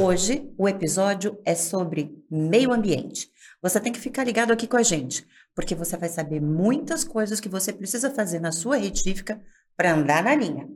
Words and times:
Hoje 0.00 0.48
o 0.56 0.68
episódio 0.68 1.36
é 1.44 1.56
sobre 1.56 2.24
meio 2.30 2.72
ambiente. 2.72 3.28
Você 3.60 3.80
tem 3.80 3.92
que 3.92 3.98
ficar 3.98 4.22
ligado 4.22 4.52
aqui 4.52 4.64
com 4.64 4.76
a 4.76 4.82
gente, 4.82 5.26
porque 5.56 5.74
você 5.74 5.96
vai 5.96 6.08
saber 6.08 6.40
muitas 6.40 7.02
coisas 7.02 7.40
que 7.40 7.48
você 7.48 7.72
precisa 7.72 8.08
fazer 8.08 8.38
na 8.38 8.52
sua 8.52 8.76
retífica 8.76 9.42
para 9.76 9.92
andar 9.92 10.22
na 10.22 10.36
linha. 10.36 10.68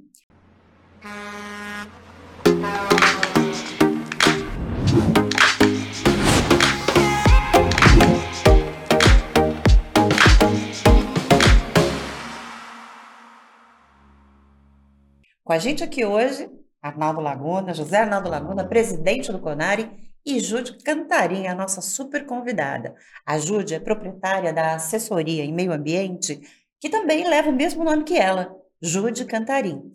Com 15.44 15.52
a 15.52 15.58
gente 15.58 15.84
aqui 15.84 16.04
hoje, 16.04 16.50
Arnaldo 16.82 17.20
Laguna, 17.20 17.72
José 17.72 17.98
Arnaldo 17.98 18.28
Laguna, 18.28 18.66
presidente 18.66 19.30
do 19.30 19.38
Conari, 19.38 19.88
e 20.24 20.38
Jude 20.38 20.78
Cantarim, 20.78 21.46
a 21.46 21.54
nossa 21.54 21.80
super 21.80 22.26
convidada. 22.26 22.94
A 23.26 23.38
Jude 23.38 23.74
é 23.74 23.80
proprietária 23.80 24.52
da 24.52 24.74
assessoria 24.74 25.44
em 25.44 25.52
meio 25.52 25.72
ambiente, 25.72 26.40
que 26.80 26.88
também 26.88 27.28
leva 27.28 27.50
o 27.50 27.54
mesmo 27.54 27.84
nome 27.84 28.04
que 28.04 28.16
ela, 28.16 28.54
Jude 28.80 29.24
Cantarim. 29.24 29.92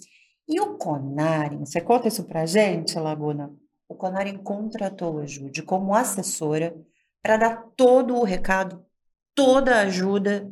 E 0.48 0.60
o 0.62 0.78
Conarim, 0.78 1.60
você 1.60 1.82
conta 1.82 2.08
isso 2.08 2.24
pra 2.24 2.46
gente, 2.46 2.98
Laguna? 2.98 3.54
O 3.90 3.96
Conarim 3.96 4.38
contratou 4.38 5.20
a 5.20 5.26
Jude 5.26 5.62
como 5.64 5.94
assessora 5.94 6.76
para 7.22 7.38
dar 7.38 7.66
todo 7.76 8.16
o 8.16 8.24
recado, 8.24 8.86
toda 9.36 9.76
a 9.76 9.82
ajuda 9.82 10.50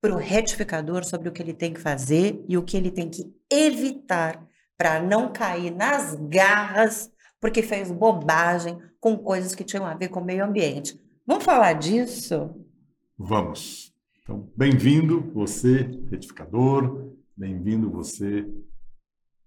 para 0.00 0.14
o 0.14 0.18
retificador 0.18 1.04
sobre 1.04 1.28
o 1.28 1.32
que 1.32 1.42
ele 1.42 1.54
tem 1.54 1.72
que 1.72 1.80
fazer 1.80 2.42
e 2.48 2.56
o 2.56 2.62
que 2.62 2.76
ele 2.76 2.90
tem 2.90 3.08
que 3.08 3.34
evitar 3.50 4.46
para 4.76 5.00
não 5.02 5.32
cair 5.32 5.70
nas 5.70 6.14
garras 6.14 7.10
porque 7.40 7.62
fez 7.62 7.90
bobagem 7.90 8.78
com 8.98 9.18
coisas 9.18 9.54
que 9.54 9.64
tinham 9.64 9.84
a 9.84 9.94
ver 9.94 10.08
com 10.08 10.20
o 10.20 10.24
meio 10.24 10.44
ambiente. 10.44 10.98
Vamos 11.26 11.44
falar 11.44 11.74
disso? 11.74 12.50
Vamos. 13.18 13.92
Então, 14.22 14.50
bem-vindo 14.56 15.30
você, 15.34 15.90
retificador, 16.10 17.12
bem-vindo 17.36 17.90
você, 17.90 18.46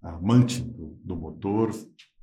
amante 0.02 0.62
do, 0.62 1.00
do 1.04 1.16
motor, 1.16 1.72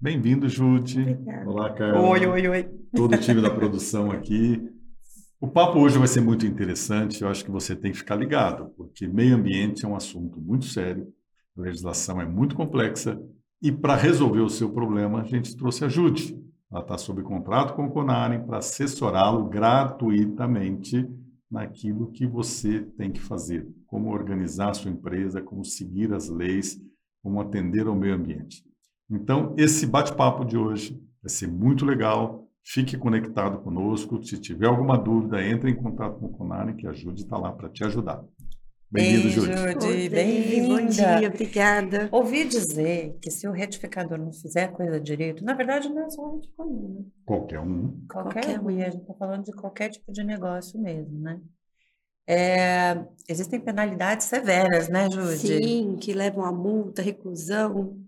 bem-vindo, 0.00 0.48
Jude. 0.48 1.00
Obrigada. 1.00 1.50
Olá, 1.50 1.74
Carla. 1.74 2.00
Oi, 2.00 2.26
oi, 2.26 2.48
oi. 2.48 2.70
Todo 2.94 3.14
o 3.14 3.18
time 3.18 3.42
da 3.42 3.50
produção 3.50 4.12
aqui. 4.12 4.70
O 5.40 5.48
papo 5.48 5.80
hoje 5.80 5.98
vai 5.98 6.06
ser 6.06 6.20
muito 6.20 6.46
interessante, 6.46 7.22
eu 7.22 7.28
acho 7.28 7.44
que 7.44 7.50
você 7.50 7.74
tem 7.74 7.90
que 7.90 7.98
ficar 7.98 8.14
ligado, 8.14 8.72
porque 8.76 9.08
meio 9.08 9.34
ambiente 9.34 9.84
é 9.84 9.88
um 9.88 9.96
assunto 9.96 10.40
muito 10.40 10.66
sério, 10.66 11.12
a 11.56 11.60
legislação 11.60 12.20
é 12.20 12.26
muito 12.26 12.54
complexa 12.54 13.20
e 13.62 13.72
para 13.72 13.96
resolver 13.96 14.40
o 14.40 14.50
seu 14.50 14.70
problema, 14.70 15.22
a 15.22 15.24
gente 15.24 15.56
trouxe 15.56 15.84
a 15.84 15.88
Jude. 15.88 16.38
Ela 16.70 16.82
está 16.82 16.98
sob 16.98 17.22
contrato 17.22 17.74
com 17.74 17.86
o 17.86 17.90
Conarem 17.90 18.44
para 18.44 18.58
assessorá-lo 18.58 19.48
gratuitamente 19.48 21.08
naquilo 21.50 22.10
que 22.10 22.26
você 22.26 22.80
tem 22.80 23.12
que 23.12 23.20
fazer, 23.20 23.66
como 23.86 24.12
organizar 24.12 24.70
a 24.70 24.74
sua 24.74 24.90
empresa, 24.90 25.40
como 25.40 25.64
seguir 25.64 26.12
as 26.12 26.28
leis, 26.28 26.80
como 27.22 27.40
atender 27.40 27.86
ao 27.86 27.94
meio 27.94 28.14
ambiente. 28.14 28.64
Então, 29.08 29.54
esse 29.56 29.86
bate-papo 29.86 30.44
de 30.44 30.58
hoje 30.58 31.00
vai 31.22 31.30
ser 31.30 31.46
muito 31.46 31.86
legal. 31.86 32.48
Fique 32.62 32.98
conectado 32.98 33.58
conosco. 33.60 34.22
Se 34.24 34.38
tiver 34.38 34.66
alguma 34.66 34.98
dúvida, 34.98 35.46
entre 35.46 35.70
em 35.70 35.76
contato 35.76 36.18
com 36.18 36.26
o 36.26 36.32
Conari, 36.32 36.74
que 36.74 36.86
a 36.86 36.92
Jude 36.92 37.22
está 37.22 37.38
lá 37.38 37.52
para 37.52 37.68
te 37.68 37.84
ajudar. 37.84 38.24
Bem-vindo, 38.94 39.28
Jude. 39.28 39.72
Jude. 39.72 40.08
Bem-vinda. 40.08 40.68
Bom 40.68 40.86
dia, 40.86 41.26
obrigada. 41.26 42.08
Ouvi 42.12 42.44
dizer 42.44 43.18
que 43.20 43.28
se 43.28 43.48
o 43.48 43.50
retificador 43.50 44.16
não 44.16 44.32
fizer 44.32 44.66
a 44.66 44.68
coisa 44.68 45.00
direito, 45.00 45.44
na 45.44 45.52
verdade 45.52 45.88
não 45.88 46.06
é 46.06 46.10
só 46.10 46.22
o 46.22 46.36
retificador, 46.36 46.90
né? 46.90 47.04
Qualquer 47.26 47.58
um. 47.58 48.06
Qualquer, 48.08 48.44
Qualquer 48.44 48.60
um. 48.60 48.70
E 48.70 48.84
a 48.84 48.90
gente 48.90 49.00
está 49.00 49.14
falando 49.14 49.42
de 49.46 49.52
qualquer 49.52 49.88
tipo 49.88 50.12
de 50.12 50.22
negócio 50.22 50.80
mesmo, 50.80 51.18
né? 51.18 51.40
É, 52.24 53.04
existem 53.28 53.58
penalidades 53.58 54.28
severas, 54.28 54.88
né, 54.88 55.10
Jude? 55.10 55.38
Sim, 55.38 55.96
que 56.00 56.12
levam 56.12 56.44
a 56.44 56.52
multa, 56.52 57.02
reclusão, 57.02 57.98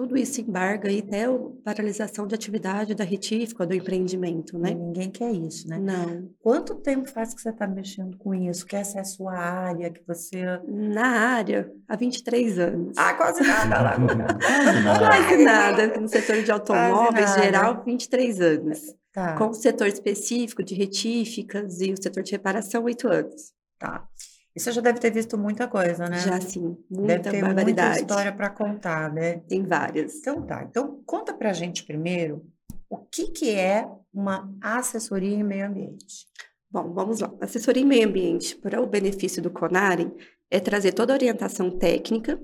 tudo 0.00 0.16
isso 0.16 0.40
embarga 0.40 0.90
e 0.90 1.00
até 1.00 1.26
a 1.26 1.38
paralisação 1.62 2.26
de 2.26 2.34
atividade 2.34 2.94
da 2.94 3.04
retífica, 3.04 3.66
do 3.66 3.74
empreendimento, 3.74 4.58
né? 4.58 4.72
Ninguém 4.72 5.10
quer 5.10 5.30
isso, 5.30 5.68
né? 5.68 5.78
Não. 5.78 6.30
Quanto 6.42 6.76
tempo 6.76 7.10
faz 7.10 7.34
que 7.34 7.42
você 7.42 7.50
está 7.50 7.66
mexendo 7.66 8.16
com 8.16 8.34
isso? 8.34 8.64
Que 8.64 8.76
essa 8.76 8.96
é 8.96 9.00
a 9.02 9.04
sua 9.04 9.34
área, 9.36 9.90
que 9.90 10.00
você... 10.06 10.42
Na 10.66 11.06
área, 11.06 11.70
há 11.86 11.96
23 11.96 12.58
anos. 12.58 12.96
Ah, 12.96 13.12
quase 13.12 13.42
nada, 13.42 13.82
Laguna. 13.82 14.24
Quase 14.40 14.82
nada. 14.82 15.06
Quase 15.06 15.44
nada. 15.44 16.00
No 16.00 16.08
setor 16.08 16.42
de 16.42 16.50
automóveis, 16.50 17.34
geral, 17.34 17.82
23 17.84 18.40
anos. 18.40 18.78
Tá, 19.12 19.36
Com 19.36 19.48
o 19.48 19.54
setor 19.54 19.88
específico 19.88 20.62
de 20.62 20.74
retíficas 20.74 21.78
e 21.82 21.92
o 21.92 22.02
setor 22.02 22.22
de 22.22 22.32
reparação, 22.32 22.84
8 22.84 23.06
anos. 23.06 23.52
tá. 23.78 24.08
E 24.54 24.60
você 24.60 24.72
já 24.72 24.80
deve 24.80 24.98
ter 24.98 25.10
visto 25.10 25.38
muita 25.38 25.68
coisa, 25.68 26.08
né? 26.08 26.18
Já, 26.18 26.40
sim, 26.40 26.76
Deve 26.90 27.06
muita 27.06 27.30
ter 27.30 27.64
muita 27.64 27.92
história 27.92 28.32
para 28.32 28.50
contar, 28.50 29.12
né? 29.12 29.38
Tem 29.48 29.64
várias. 29.64 30.16
Então 30.16 30.42
tá. 30.42 30.64
Então 30.68 31.00
conta 31.06 31.32
pra 31.32 31.52
gente 31.52 31.84
primeiro 31.84 32.44
o 32.88 32.98
que 32.98 33.28
que 33.28 33.50
é 33.50 33.88
uma 34.12 34.52
assessoria 34.60 35.36
em 35.36 35.44
meio 35.44 35.66
ambiente. 35.66 36.26
Bom, 36.68 36.92
vamos 36.92 37.20
lá. 37.20 37.32
Assessoria 37.40 37.82
em 37.82 37.86
meio 37.86 38.08
ambiente, 38.08 38.56
para 38.56 38.80
o 38.80 38.86
benefício 38.86 39.40
do 39.40 39.50
CONAREM, 39.50 40.12
é 40.50 40.58
trazer 40.58 40.92
toda 40.92 41.12
a 41.12 41.16
orientação 41.16 41.70
técnica 41.78 42.40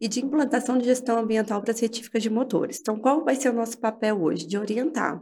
e 0.00 0.08
de 0.08 0.24
implantação 0.24 0.78
de 0.78 0.84
gestão 0.84 1.18
ambiental 1.18 1.60
para 1.60 1.72
as 1.72 1.80
retíficas 1.80 2.22
de 2.22 2.30
motores. 2.30 2.78
Então, 2.80 2.98
qual 2.98 3.24
vai 3.24 3.36
ser 3.36 3.50
o 3.50 3.52
nosso 3.52 3.78
papel 3.78 4.22
hoje? 4.22 4.46
De 4.46 4.56
orientar. 4.56 5.20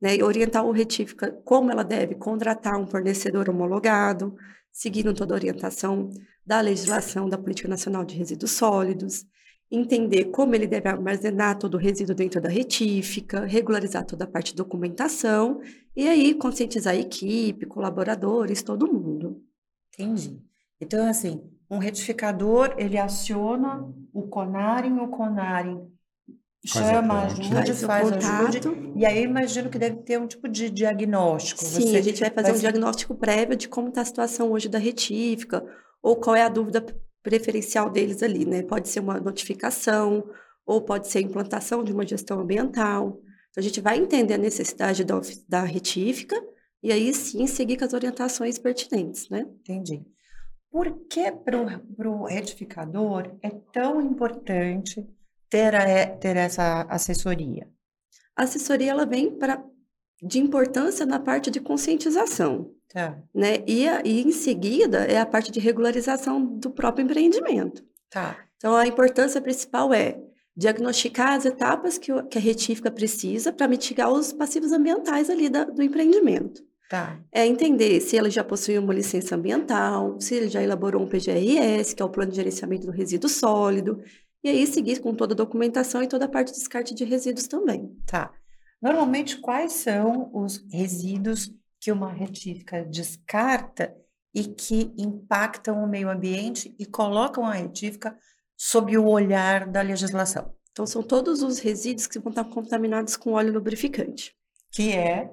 Né? 0.00 0.22
Orientar 0.22 0.64
o 0.64 0.72
retífica 0.72 1.32
como 1.44 1.70
ela 1.70 1.82
deve 1.82 2.14
contratar 2.14 2.78
um 2.78 2.86
fornecedor 2.86 3.48
homologado, 3.48 4.36
seguindo 4.72 5.14
toda 5.14 5.34
a 5.34 5.36
orientação 5.36 6.10
da 6.44 6.60
legislação 6.60 7.28
da 7.28 7.38
Política 7.38 7.68
Nacional 7.68 8.04
de 8.04 8.14
Resíduos 8.14 8.52
Sólidos, 8.52 9.24
entender 9.70 10.26
como 10.26 10.54
ele 10.54 10.66
deve 10.66 10.88
armazenar 10.88 11.58
todo 11.58 11.74
o 11.74 11.78
resíduo 11.78 12.14
dentro 12.14 12.40
da 12.40 12.48
retífica, 12.48 13.44
regularizar 13.44 14.04
toda 14.04 14.24
a 14.24 14.28
parte 14.28 14.50
de 14.50 14.56
documentação 14.56 15.60
e 15.94 16.08
aí 16.08 16.34
conscientizar 16.34 16.94
a 16.94 16.98
equipe, 16.98 17.66
colaboradores, 17.66 18.62
todo 18.62 18.92
mundo. 18.92 19.42
Entendi. 19.92 20.40
Então, 20.80 21.08
assim, 21.08 21.42
um 21.70 21.78
retificador, 21.78 22.74
ele 22.78 22.98
aciona 22.98 23.92
o 24.12 24.28
Conarem, 24.28 24.92
o 24.92 25.10
a 25.22 25.86
chama 26.70 27.22
a 27.24 27.26
ponte. 27.26 27.40
ajude, 27.40 27.54
Faz 27.54 27.82
o 27.82 27.86
faz 27.86 28.12
ajude, 28.12 28.60
contato. 28.60 28.92
e 28.96 29.06
aí 29.06 29.18
eu 29.18 29.24
imagino 29.24 29.68
que 29.70 29.78
deve 29.78 29.96
ter 30.02 30.18
um 30.20 30.26
tipo 30.26 30.48
de 30.48 30.70
diagnóstico. 30.70 31.64
Sim, 31.64 31.80
Você 31.90 31.96
a 31.96 32.02
gente 32.02 32.20
vai 32.20 32.30
fazer 32.30 32.48
vai 32.48 32.56
um 32.56 32.60
diagnóstico 32.60 33.14
prévio 33.14 33.56
de 33.56 33.68
como 33.68 33.88
está 33.88 34.00
a 34.02 34.04
situação 34.04 34.50
hoje 34.52 34.68
da 34.68 34.78
retífica, 34.78 35.64
ou 36.02 36.16
qual 36.16 36.36
é 36.36 36.42
a 36.42 36.48
dúvida 36.48 36.84
preferencial 37.22 37.90
deles 37.90 38.22
ali, 38.22 38.44
né? 38.44 38.62
Pode 38.62 38.88
ser 38.88 39.00
uma 39.00 39.18
notificação, 39.18 40.24
ou 40.64 40.80
pode 40.82 41.08
ser 41.08 41.18
a 41.18 41.22
implantação 41.22 41.82
de 41.82 41.92
uma 41.92 42.06
gestão 42.06 42.40
ambiental. 42.40 43.18
Então, 43.50 43.58
a 43.58 43.60
gente 43.62 43.80
vai 43.80 43.98
entender 43.98 44.34
a 44.34 44.38
necessidade 44.38 45.04
da, 45.04 45.20
da 45.48 45.62
retífica, 45.64 46.36
e 46.82 46.92
aí 46.92 47.12
sim 47.12 47.46
seguir 47.46 47.76
com 47.78 47.84
as 47.84 47.92
orientações 47.92 48.58
pertinentes, 48.58 49.28
né? 49.28 49.44
Entendi. 49.60 50.04
Por 50.70 50.90
que 51.08 51.32
para 51.32 51.58
o 52.10 52.24
retificador 52.26 53.34
é 53.42 53.50
tão 53.72 54.00
importante 54.00 55.08
ter, 55.48 55.74
a- 55.74 56.06
ter 56.16 56.36
essa 56.36 56.82
assessoria? 56.88 57.68
A 58.36 58.42
assessoria, 58.44 58.90
ela 58.90 59.06
vem 59.06 59.30
para 59.30 59.62
de 60.22 60.38
importância 60.38 61.04
na 61.06 61.18
parte 61.20 61.50
de 61.50 61.60
conscientização, 61.60 62.70
Tá, 62.88 63.18
né? 63.34 63.62
E, 63.66 63.86
a- 63.86 64.00
e 64.04 64.22
em 64.22 64.30
seguida 64.32 64.98
é 65.04 65.18
a 65.18 65.26
parte 65.26 65.50
de 65.52 65.60
regularização 65.60 66.42
do 66.44 66.70
próprio 66.70 67.04
empreendimento. 67.04 67.84
tá. 68.10 68.36
Então, 68.56 68.74
a 68.74 68.86
importância 68.86 69.40
principal 69.40 69.92
é 69.92 70.18
diagnosticar 70.56 71.32
as 71.34 71.44
etapas 71.44 71.98
que, 71.98 72.10
que 72.30 72.38
a 72.38 72.40
retífica 72.40 72.90
precisa 72.90 73.52
para 73.52 73.68
mitigar 73.68 74.10
os 74.10 74.32
passivos 74.32 74.72
ambientais 74.72 75.28
ali 75.28 75.50
da- 75.50 75.64
do 75.64 75.82
empreendimento. 75.82 76.64
Tá, 76.88 77.20
É 77.32 77.44
entender 77.44 78.00
se 78.00 78.16
ele 78.16 78.30
já 78.30 78.42
possui 78.44 78.78
uma 78.78 78.94
licença 78.94 79.34
ambiental, 79.34 80.18
se 80.20 80.34
ele 80.36 80.48
já 80.48 80.62
elaborou 80.62 81.02
um 81.02 81.08
PGRS, 81.08 81.94
que 81.94 82.00
é 82.00 82.04
o 82.04 82.08
Plano 82.08 82.30
de 82.30 82.36
Gerenciamento 82.36 82.86
do 82.86 82.92
Resíduo 82.92 83.28
Sólido, 83.28 84.00
e 84.46 84.48
aí 84.48 84.64
seguir 84.64 85.00
com 85.00 85.12
toda 85.12 85.34
a 85.34 85.36
documentação 85.36 86.04
e 86.04 86.06
toda 86.06 86.26
a 86.26 86.28
parte 86.28 86.52
de 86.52 86.58
descarte 86.58 86.94
de 86.94 87.04
resíduos 87.04 87.48
também. 87.48 87.92
tá. 88.06 88.32
Normalmente, 88.80 89.38
quais 89.38 89.72
são 89.72 90.30
os 90.32 90.62
resíduos 90.70 91.50
que 91.80 91.90
uma 91.90 92.12
retífica 92.12 92.84
descarta 92.84 93.92
e 94.32 94.44
que 94.44 94.92
impactam 94.98 95.82
o 95.82 95.88
meio 95.88 96.08
ambiente 96.10 96.72
e 96.78 96.84
colocam 96.86 97.44
a 97.44 97.54
retífica 97.54 98.16
sob 98.56 98.96
o 98.96 99.08
olhar 99.08 99.66
da 99.66 99.80
legislação? 99.80 100.54
Então, 100.70 100.86
são 100.86 101.02
todos 101.02 101.42
os 101.42 101.58
resíduos 101.58 102.06
que 102.06 102.18
vão 102.20 102.30
estar 102.30 102.44
contaminados 102.44 103.16
com 103.16 103.32
óleo 103.32 103.52
lubrificante. 103.52 104.36
Que 104.70 104.92
é 104.92 105.30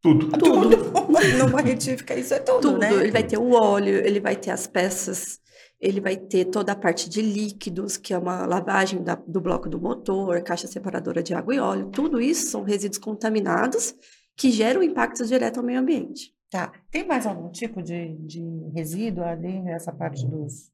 Tudo. 0.00 0.30
tudo. 0.38 0.70
Numa 1.38 1.60
retífica, 1.60 2.14
isso 2.14 2.32
é 2.32 2.38
tudo, 2.38 2.60
Tudo. 2.60 2.78
né? 2.78 2.90
Ele 2.94 3.10
vai 3.10 3.24
ter 3.24 3.36
o 3.36 3.50
óleo, 3.50 3.96
ele 3.96 4.20
vai 4.20 4.36
ter 4.36 4.52
as 4.52 4.66
peças 4.66 5.40
ele 5.80 6.00
vai 6.00 6.16
ter 6.16 6.44
toda 6.46 6.72
a 6.72 6.76
parte 6.76 7.08
de 7.08 7.22
líquidos, 7.22 7.96
que 7.96 8.12
é 8.12 8.18
uma 8.18 8.44
lavagem 8.46 9.02
da, 9.02 9.14
do 9.14 9.40
bloco 9.40 9.68
do 9.68 9.80
motor, 9.80 10.42
caixa 10.42 10.66
separadora 10.66 11.22
de 11.22 11.32
água 11.32 11.54
e 11.54 11.58
óleo, 11.58 11.88
tudo 11.90 12.20
isso 12.20 12.50
são 12.50 12.62
resíduos 12.62 12.98
contaminados 12.98 13.94
que 14.36 14.50
geram 14.50 14.82
impactos 14.82 15.28
diretos 15.28 15.58
ao 15.58 15.64
meio 15.64 15.80
ambiente. 15.80 16.34
Tá. 16.50 16.72
Tem 16.90 17.06
mais 17.06 17.26
algum 17.26 17.50
tipo 17.50 17.82
de, 17.82 18.16
de 18.18 18.42
resíduo 18.74 19.22
ali 19.24 19.60
nessa 19.62 19.92
parte 19.92 20.26
dos, 20.26 20.70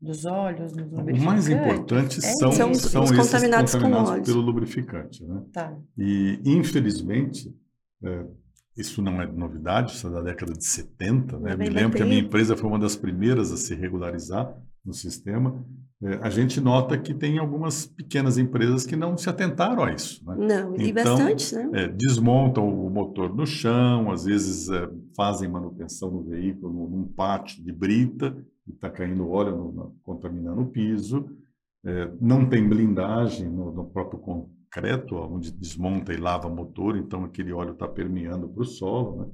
dos 0.00 0.24
óleos, 0.24 0.72
dos 0.72 0.92
O 0.92 1.24
mais 1.24 1.48
importante 1.48 2.18
É 2.18 2.22
são, 2.22 2.50
São 2.50 2.52
são, 2.52 2.70
os- 2.72 2.84
os 2.84 3.10
esses 3.12 3.16
contaminados 3.30 3.74
com 3.74 3.92
óleos. 3.92 4.26
pelo 4.26 4.40
lubrificante. 4.40 5.24
Né? 5.24 5.42
Tá. 5.52 5.78
E, 5.96 6.40
infelizmente, 6.44 7.54
é, 8.04 8.26
isso 8.76 9.02
não 9.02 9.20
é 9.20 9.26
novidade, 9.26 9.92
isso 9.92 10.06
é 10.06 10.10
da 10.10 10.20
década 10.22 10.52
de 10.52 10.64
70. 10.64 11.38
Né? 11.38 11.56
Me 11.56 11.68
lembro 11.68 11.96
que 11.96 12.02
a 12.02 12.06
minha 12.06 12.20
empresa 12.20 12.56
foi 12.56 12.68
uma 12.68 12.78
das 12.78 12.96
primeiras 12.96 13.52
a 13.52 13.56
se 13.56 13.74
regularizar 13.74 14.54
no 14.84 14.92
sistema. 14.94 15.64
É, 16.02 16.14
a 16.22 16.30
gente 16.30 16.60
nota 16.60 16.98
que 16.98 17.14
tem 17.14 17.38
algumas 17.38 17.86
pequenas 17.86 18.36
empresas 18.36 18.84
que 18.84 18.96
não 18.96 19.16
se 19.16 19.28
atentaram 19.30 19.84
a 19.84 19.92
isso. 19.92 20.24
Né? 20.26 20.34
Não, 20.36 20.74
e 20.76 20.90
Então, 20.90 21.16
bastante, 21.16 21.54
né? 21.54 21.70
É, 21.74 21.88
desmontam 21.88 22.68
o 22.68 22.90
motor 22.90 23.32
no 23.32 23.46
chão, 23.46 24.10
às 24.10 24.24
vezes 24.24 24.68
é, 24.68 24.88
fazem 25.16 25.48
manutenção 25.48 26.10
no 26.10 26.22
veículo 26.24 26.72
num, 26.90 27.04
pátio 27.04 27.62
de 27.62 27.70
brita, 27.72 28.36
e 28.66 28.72
está 28.72 28.90
caindo 28.90 29.28
óleo, 29.30 29.56
no- 29.56 29.72
na- 29.72 29.90
contaminando 30.02 30.62
o 30.62 30.66
piso. 30.66 31.28
É, 31.84 32.10
não 32.20 32.46
tem 32.48 32.68
blindagem 32.68 33.48
no, 33.48 33.70
no 33.72 33.84
próprio 33.84 34.18
concreto, 34.72 35.16
onde 35.16 35.52
desmonta 35.52 36.12
e 36.12 36.16
lava 36.16 36.48
motor, 36.48 36.96
então 36.96 37.24
aquele 37.24 37.52
óleo 37.52 37.72
está 37.72 37.86
permeando 37.86 38.48
para 38.48 38.62
o 38.62 38.66
solo. 38.66 39.16
Né? 39.20 39.26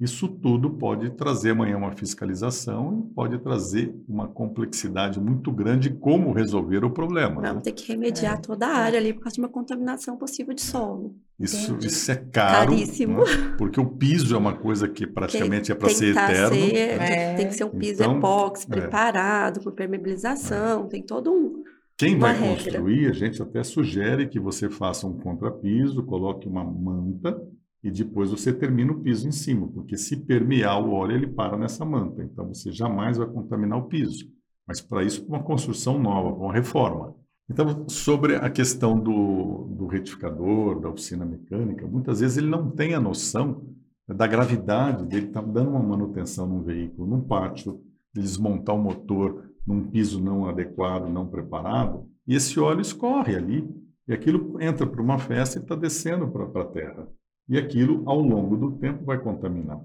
Isso 0.00 0.26
tudo 0.26 0.68
pode 0.70 1.10
trazer 1.10 1.50
amanhã 1.50 1.76
uma 1.76 1.92
fiscalização 1.92 2.98
e 3.08 3.14
pode 3.14 3.38
trazer 3.38 3.94
uma 4.08 4.26
complexidade 4.26 5.20
muito 5.20 5.52
grande 5.52 5.88
de 5.90 5.94
como 5.96 6.32
resolver 6.32 6.84
o 6.84 6.90
problema. 6.90 7.40
né? 7.40 7.48
Vamos 7.48 7.62
ter 7.62 7.72
que 7.72 7.86
remediar 7.92 8.34
É, 8.34 8.40
toda 8.40 8.66
a 8.66 8.76
área 8.76 8.98
ali 8.98 9.12
por 9.14 9.20
causa 9.22 9.34
de 9.36 9.40
uma 9.40 9.48
contaminação 9.48 10.16
possível 10.16 10.52
de 10.54 10.60
solo. 10.62 11.14
Isso, 11.38 11.76
isso 11.80 12.10
é 12.10 12.16
caro, 12.16 12.70
Caríssimo. 12.72 13.18
né? 13.18 13.24
porque 13.56 13.80
o 13.80 13.86
piso 13.86 14.34
é 14.34 14.38
uma 14.38 14.56
coisa 14.56 14.88
que 14.88 15.06
praticamente 15.06 15.70
é 15.72 15.74
para 15.74 15.88
Tem 15.88 15.96
que 15.96 16.04
ser 16.04 16.14
tá 16.14 16.30
eterno. 16.32 16.54
ser- 16.56 16.98
né? 16.98 17.32
É. 17.32 17.34
tem 17.34 17.46
que 17.48 17.54
ser 17.54 17.64
um 17.64 17.70
piso 17.70 18.02
Então, 18.02 18.18
epóxi, 18.18 18.66
é. 18.66 18.74
preparado, 18.74 19.62
com 19.62 19.70
permeabilização, 19.70 20.88
tem 20.88 21.02
todo 21.02 21.32
um... 21.32 21.62
Quem 21.96 22.18
vai 22.18 22.32
regra. 22.32 22.54
construir, 22.54 23.08
a 23.08 23.12
gente 23.12 23.40
até 23.40 23.62
sugere 23.62 24.28
que 24.28 24.40
você 24.40 24.68
faça 24.68 25.06
um 25.06 25.18
contrapiso, 25.18 26.02
coloque 26.02 26.48
uma 26.48 26.64
manta 26.64 27.40
e 27.82 27.90
depois 27.90 28.30
você 28.30 28.52
termina 28.52 28.92
o 28.92 29.00
piso 29.00 29.28
em 29.28 29.32
cima, 29.32 29.68
porque 29.68 29.96
se 29.96 30.16
permear 30.16 30.80
o 30.80 30.92
óleo, 30.92 31.16
ele 31.16 31.26
para 31.26 31.56
nessa 31.56 31.84
manta. 31.84 32.22
Então 32.22 32.46
você 32.48 32.70
jamais 32.70 33.18
vai 33.18 33.26
contaminar 33.26 33.78
o 33.78 33.88
piso. 33.88 34.30
Mas 34.66 34.80
para 34.80 35.02
isso, 35.02 35.26
uma 35.26 35.42
construção 35.42 35.98
nova, 35.98 36.28
uma 36.28 36.52
reforma. 36.52 37.14
Então, 37.50 37.88
sobre 37.88 38.36
a 38.36 38.48
questão 38.48 38.98
do, 38.98 39.68
do 39.76 39.86
retificador, 39.86 40.80
da 40.80 40.88
oficina 40.88 41.24
mecânica, 41.24 41.86
muitas 41.86 42.20
vezes 42.20 42.38
ele 42.38 42.46
não 42.46 42.70
tem 42.70 42.94
a 42.94 43.00
noção 43.00 43.66
da 44.08 44.26
gravidade 44.26 45.04
dele 45.06 45.26
estar 45.26 45.42
dando 45.42 45.70
uma 45.70 45.82
manutenção 45.82 46.46
num 46.46 46.62
veículo, 46.62 47.08
num 47.08 47.20
pátio, 47.20 47.80
de 48.14 48.20
desmontar 48.20 48.74
o 48.74 48.82
motor 48.82 49.51
num 49.66 49.88
piso 49.88 50.20
não 50.20 50.48
adequado, 50.48 51.08
não 51.08 51.26
preparado, 51.26 52.06
e 52.26 52.34
esse 52.34 52.58
óleo 52.58 52.80
escorre 52.80 53.36
ali, 53.36 53.68
e 54.06 54.12
aquilo 54.12 54.60
entra 54.60 54.86
para 54.86 55.02
uma 55.02 55.18
festa 55.18 55.58
e 55.58 55.62
está 55.62 55.74
descendo 55.74 56.28
para 56.28 56.62
a 56.62 56.64
terra. 56.64 57.08
E 57.48 57.56
aquilo, 57.56 58.02
ao 58.06 58.20
longo 58.20 58.56
do 58.56 58.72
tempo, 58.72 59.04
vai 59.04 59.18
contaminar. 59.18 59.80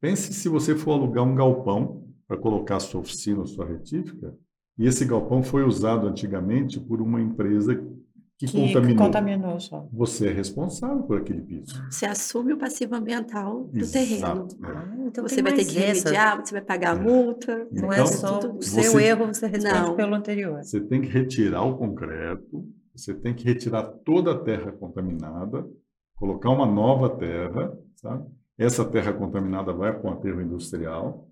Pense 0.00 0.32
se 0.32 0.48
você 0.48 0.74
for 0.74 0.92
alugar 0.92 1.24
um 1.24 1.34
galpão 1.34 2.04
para 2.26 2.36
colocar 2.36 2.80
sua 2.80 3.00
oficina 3.00 3.40
ou 3.40 3.46
sua 3.46 3.66
retífica, 3.66 4.34
e 4.76 4.86
esse 4.86 5.04
galpão 5.04 5.42
foi 5.42 5.64
usado 5.64 6.06
antigamente 6.06 6.80
por 6.80 7.00
uma 7.00 7.20
empresa 7.20 7.80
que, 8.44 8.52
Que 8.52 8.66
contaminou. 8.74 9.04
contaminou 9.06 9.60
só. 9.60 9.88
Você 9.92 10.28
é 10.28 10.32
responsável 10.32 11.02
por 11.04 11.18
aquele 11.18 11.42
piso. 11.42 11.74
Você 11.90 12.06
assume 12.06 12.52
o 12.52 12.56
passivo 12.58 12.94
ambiental 12.94 13.64
do 13.64 13.86
terreno. 13.90 14.16
Exato. 14.16 14.56
é. 14.64 14.66
Ah, 14.68 14.96
então 15.06 15.26
Você 15.28 15.42
vai 15.42 15.52
ter 15.54 15.64
que 15.64 15.78
essa. 15.78 16.08
remediar, 16.08 16.44
você 16.44 16.52
vai 16.52 16.62
pagar 16.62 16.96
a 16.96 17.00
multa. 17.00 17.56
Não 17.70 17.88
Então, 17.88 17.92
é 17.92 18.06
só 18.06 18.38
o 18.38 18.62
seu 18.62 18.82
você- 18.82 19.04
erro, 19.04 19.26
você 19.26 19.46
responde 19.46 19.74
Não. 19.88 19.96
pelo 19.96 20.14
anterior. 20.14 20.62
Você 20.62 20.80
tem 20.80 21.00
que 21.00 21.08
retirar 21.08 21.62
o 21.64 21.76
concreto, 21.76 22.64
você 22.94 23.12
tem 23.14 23.34
que 23.34 23.44
retirar 23.44 23.82
toda 24.04 24.32
a 24.32 24.38
terra 24.38 24.72
contaminada, 24.72 25.66
colocar 26.16 26.50
uma 26.50 26.66
nova 26.66 27.10
terra, 27.10 27.72
sabe? 27.96 28.24
Essa 28.56 28.84
terra 28.84 29.12
contaminada 29.12 29.72
vai 29.72 29.92
para 29.98 30.08
um 30.08 30.12
aterro 30.14 30.40
industrial. 30.40 31.28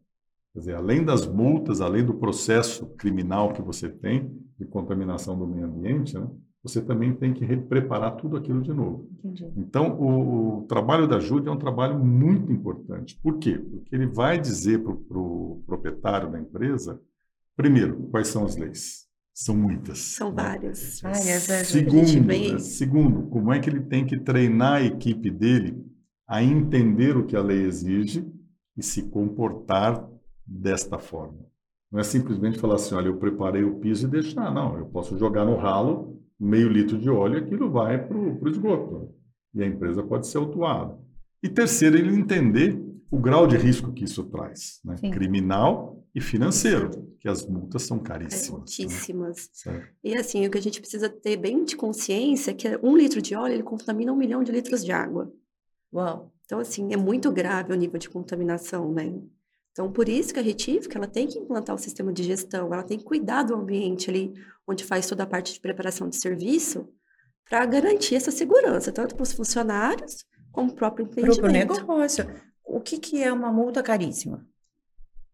Quer 0.52 0.58
dizer, 0.58 0.74
além 0.74 1.04
das 1.04 1.24
multas, 1.26 1.80
além 1.80 2.04
do 2.04 2.14
processo 2.14 2.86
criminal 2.96 3.52
que 3.52 3.62
você 3.62 3.88
tem 3.88 4.30
de 4.58 4.66
contaminação 4.66 5.38
do 5.38 5.46
meio 5.46 5.64
ambiente, 5.66 6.18
né? 6.18 6.26
Você 6.62 6.80
também 6.80 7.12
tem 7.12 7.34
que 7.34 7.44
re- 7.44 7.56
preparar 7.56 8.16
tudo 8.16 8.36
aquilo 8.36 8.60
de 8.62 8.72
novo. 8.72 9.08
Entendi. 9.18 9.52
Então, 9.56 9.98
o, 9.98 10.58
o 10.58 10.62
trabalho 10.66 11.08
da 11.08 11.16
ajuda 11.16 11.50
é 11.50 11.52
um 11.52 11.58
trabalho 11.58 11.98
muito 11.98 12.52
importante. 12.52 13.18
Por 13.22 13.38
quê? 13.38 13.58
Porque 13.58 13.94
ele 13.94 14.06
vai 14.06 14.38
dizer 14.38 14.80
para 14.82 14.92
o 15.18 15.62
proprietário 15.66 16.30
da 16.30 16.38
empresa, 16.40 17.00
primeiro, 17.56 18.08
quais 18.10 18.28
são 18.28 18.44
as 18.44 18.56
leis. 18.56 19.06
São 19.34 19.56
muitas. 19.56 19.98
São 19.98 20.30
né? 20.30 20.42
várias. 20.42 21.02
É- 21.02 21.64
Segundo, 21.64 22.26
né, 22.26 22.58
segundo, 22.58 23.22
como 23.28 23.52
é 23.52 23.58
que 23.58 23.68
ele 23.68 23.80
tem 23.80 24.04
que 24.04 24.18
treinar 24.18 24.74
a 24.74 24.82
equipe 24.82 25.30
dele 25.30 25.84
a 26.28 26.42
entender 26.42 27.16
o 27.16 27.24
que 27.26 27.34
a 27.36 27.42
lei 27.42 27.64
exige 27.64 28.26
e 28.76 28.82
se 28.82 29.02
comportar 29.02 30.08
desta 30.46 30.98
forma. 30.98 31.38
Não 31.90 32.00
é 32.00 32.04
simplesmente 32.04 32.58
falar 32.58 32.76
assim, 32.76 32.94
olha, 32.94 33.08
eu 33.08 33.16
preparei 33.16 33.64
o 33.64 33.76
piso 33.76 34.06
e 34.06 34.10
deixar. 34.10 34.52
Não, 34.52 34.78
eu 34.78 34.86
posso 34.86 35.18
jogar 35.18 35.44
no 35.44 35.56
ralo 35.56 36.18
meio 36.38 36.68
litro 36.68 36.98
de 36.98 37.08
óleo 37.08 37.38
aquilo 37.38 37.70
vai 37.70 38.06
para 38.06 38.16
o 38.16 38.48
esgoto. 38.48 39.14
E 39.54 39.62
a 39.62 39.66
empresa 39.66 40.02
pode 40.02 40.26
ser 40.26 40.38
autuada. 40.38 40.98
E 41.42 41.48
terceiro, 41.48 41.98
ele 41.98 42.14
entender 42.14 42.80
o 43.10 43.18
grau 43.18 43.46
de 43.46 43.56
risco 43.56 43.92
que 43.92 44.04
isso 44.04 44.24
traz, 44.24 44.80
né? 44.84 44.96
Criminal 45.12 46.02
e 46.14 46.20
financeiro, 46.20 46.90
que 47.20 47.28
as 47.28 47.46
multas 47.46 47.82
são 47.82 47.98
caríssimas. 47.98 48.52
né? 48.52 48.58
altíssimas. 48.60 49.50
Certo? 49.52 49.88
E 50.02 50.14
assim, 50.14 50.46
o 50.46 50.50
que 50.50 50.58
a 50.58 50.62
gente 50.62 50.80
precisa 50.80 51.08
ter 51.10 51.36
bem 51.36 51.64
de 51.64 51.76
consciência 51.76 52.52
é 52.52 52.54
que 52.54 52.68
um 52.82 52.96
litro 52.96 53.20
de 53.20 53.34
óleo 53.34 53.54
ele 53.54 53.62
contamina 53.62 54.12
um 54.12 54.16
milhão 54.16 54.42
de 54.42 54.52
litros 54.52 54.84
de 54.84 54.92
água. 54.92 55.30
Uau. 55.92 56.32
Então, 56.44 56.58
assim, 56.58 56.92
é 56.92 56.96
muito 56.96 57.30
grave 57.30 57.72
o 57.72 57.76
nível 57.76 57.98
de 57.98 58.08
contaminação, 58.08 58.92
né? 58.92 59.12
Então, 59.72 59.90
por 59.90 60.08
isso 60.08 60.32
que 60.34 60.38
a 60.40 60.42
retífica, 60.42 60.98
ela 60.98 61.06
tem 61.06 61.26
que 61.26 61.38
implantar 61.38 61.74
o 61.74 61.78
sistema 61.78 62.12
de 62.12 62.22
gestão, 62.22 62.72
ela 62.72 62.82
tem 62.82 62.98
que 62.98 63.04
cuidar 63.04 63.42
do 63.42 63.54
ambiente 63.54 64.10
ali, 64.10 64.32
onde 64.68 64.84
faz 64.84 65.06
toda 65.06 65.22
a 65.22 65.26
parte 65.26 65.54
de 65.54 65.60
preparação 65.60 66.08
de 66.08 66.16
serviço, 66.16 66.86
para 67.48 67.64
garantir 67.66 68.14
essa 68.14 68.30
segurança, 68.30 68.92
tanto 68.92 69.14
para 69.14 69.22
os 69.22 69.32
funcionários, 69.32 70.24
como 70.52 70.68
para 70.68 70.74
o 70.74 70.76
próprio 70.78 71.06
Para 71.06 71.20
o 71.20 71.22
empreendimento. 71.32 71.74
negócio. 71.74 72.26
O 72.64 72.80
que, 72.80 72.98
que 72.98 73.22
é 73.22 73.32
uma 73.32 73.50
multa 73.50 73.82
caríssima? 73.82 74.46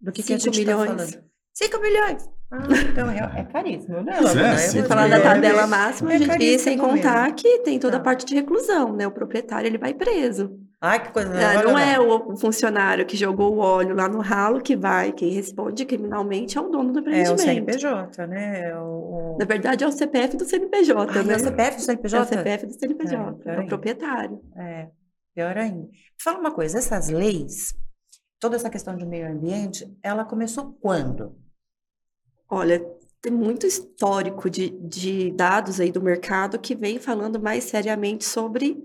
Do 0.01 0.12
que, 0.12 0.23
que 0.23 0.33
a 0.33 0.39
Cinco 0.39 0.55
gente 0.55 0.61
está 0.61 0.77
milhões. 0.79 1.11
falando? 1.12 1.25
5 1.55 1.81
milhões! 1.81 2.29
Ah, 2.51 2.59
então 2.91 3.11
é, 3.11 3.41
é 3.41 3.45
caríssimo, 3.45 4.01
né? 4.03 4.17
Pois 4.23 4.37
é, 4.75 4.83
falar 4.85 5.09
da 5.09 5.21
tabela 5.21 5.67
máxima, 5.67 6.12
É 6.12 6.17
a 6.17 6.19
gente, 6.19 6.43
e 6.45 6.59
sem 6.59 6.77
mesmo. 6.77 6.89
contar 6.93 7.31
que 7.35 7.59
tem 7.59 7.79
toda 7.81 7.97
a 7.97 7.99
Tá. 7.99 8.05
parte 8.05 8.25
de 8.25 8.35
reclusão, 8.35 8.95
né? 8.95 9.07
O 9.07 9.11
proprietário, 9.11 9.67
ele 9.67 9.77
vai 9.77 9.93
preso. 9.93 10.57
Ai, 10.81 11.03
que 11.03 11.13
coisa. 11.13 11.31
Ah, 11.35 11.63
não 11.65 11.73
lá. 11.73 11.83
é 11.83 11.99
o 11.99 12.37
funcionário 12.37 13.05
que 13.05 13.17
jogou 13.17 13.57
o 13.57 13.59
óleo 13.59 13.97
lá 13.97 14.09
no 14.09 14.21
ralo 14.21 14.61
que 14.61 14.77
vai, 14.77 15.13
quem 15.13 15.31
responde 15.31 15.85
criminalmente 15.85 16.57
é 16.57 16.61
o 16.61 16.69
dono 16.69 16.93
do 16.93 16.99
É 17.01 17.03
o 17.03 17.35
empreendimento. 17.35 17.41
CNPJ, 17.43 18.27
né? 18.29 18.71
É 18.71 18.79
o. 18.79 19.37
Na 19.39 19.45
verdade, 19.45 19.83
é 19.83 19.89
o 19.89 19.93
CPF 19.93 20.37
do 20.37 20.45
CNPJ, 20.45 21.11
Ai, 21.19 21.25
né? 21.25 21.33
é 21.33 21.37
o 21.37 21.41
CPF 21.41 21.77
do 21.77 21.81
É 21.81 21.83
o 21.83 21.85
CNPJ? 21.85 22.27
CPF 22.27 22.67
do 22.67 22.73
CNPJ, 22.75 23.51
É, 23.51 23.55
é, 23.57 23.61
o 23.61 23.67
proprietário. 23.67 24.41
É, 24.57 24.89
pior 25.35 25.57
ainda. 25.59 25.89
Fala 26.23 26.39
uma 26.39 26.53
coisa, 26.53 26.79
essas 26.79 27.09
leis, 27.09 27.75
toda 28.39 28.55
essa 28.55 28.71
questão 28.71 28.97
de 28.97 29.05
meio 29.05 29.29
ambiente, 29.29 29.85
ela 30.01 30.25
começou 30.25 30.79
quando? 30.81 31.35
Olha, 32.49 32.81
tem 33.21 33.33
muito 33.33 33.67
histórico 33.67 34.49
de, 34.49 34.71
de 34.71 35.33
dados 35.33 35.81
aí 35.81 35.91
do 35.91 36.01
mercado 36.01 36.57
que 36.57 36.77
vem 36.77 37.01
falando 37.01 37.41
mais 37.41 37.65
seriamente 37.65 38.25
sobre 38.25 38.79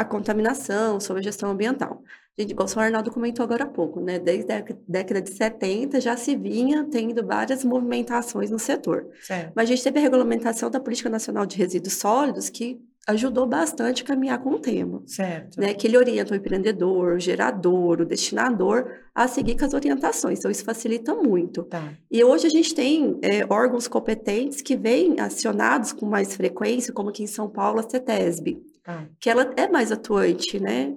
a 0.00 0.04
contaminação, 0.04 0.98
sobre 0.98 1.20
a 1.20 1.24
gestão 1.24 1.50
ambiental. 1.50 2.02
Gente, 2.38 2.52
igual 2.52 2.64
o 2.64 2.68
senhor 2.68 2.86
Arnaldo 2.86 3.10
comentou 3.10 3.44
agora 3.44 3.64
há 3.64 3.66
pouco, 3.66 4.00
né? 4.00 4.18
Desde 4.18 4.50
a 4.50 4.64
década 4.88 5.20
de 5.20 5.30
70 5.30 6.00
já 6.00 6.16
se 6.16 6.34
vinha 6.34 6.86
tendo 6.90 7.22
várias 7.26 7.62
movimentações 7.64 8.50
no 8.50 8.58
setor. 8.58 9.06
Certo. 9.20 9.52
Mas 9.54 9.64
a 9.68 9.74
gente 9.74 9.84
teve 9.84 9.98
a 9.98 10.02
regulamentação 10.02 10.70
da 10.70 10.80
Política 10.80 11.10
Nacional 11.10 11.44
de 11.44 11.58
Resíduos 11.58 11.94
Sólidos 11.98 12.48
que 12.48 12.80
ajudou 13.06 13.46
bastante 13.46 14.02
a 14.02 14.06
caminhar 14.06 14.38
com 14.42 14.50
o 14.50 14.58
tema. 14.58 15.02
Certo. 15.06 15.60
Né, 15.60 15.74
que 15.74 15.86
ele 15.86 15.98
orienta 15.98 16.32
o 16.32 16.36
empreendedor, 16.36 17.16
o 17.16 17.20
gerador, 17.20 18.00
o 18.00 18.06
destinador 18.06 18.90
a 19.14 19.28
seguir 19.28 19.58
com 19.58 19.64
as 19.66 19.74
orientações. 19.74 20.38
Então, 20.38 20.50
isso 20.50 20.64
facilita 20.64 21.14
muito. 21.14 21.64
Tá. 21.64 21.92
E 22.10 22.24
hoje 22.24 22.46
a 22.46 22.50
gente 22.50 22.74
tem 22.74 23.18
é, 23.22 23.44
órgãos 23.50 23.88
competentes 23.88 24.62
que 24.62 24.76
vêm 24.76 25.20
acionados 25.20 25.92
com 25.92 26.06
mais 26.06 26.34
frequência, 26.34 26.92
como 26.92 27.10
aqui 27.10 27.22
em 27.22 27.26
São 27.26 27.50
Paulo, 27.50 27.80
a 27.80 27.82
CETESB, 27.82 28.62
Tá. 28.82 29.06
que 29.18 29.28
ela 29.28 29.52
é 29.56 29.68
mais 29.68 29.92
atuante, 29.92 30.58
né? 30.58 30.96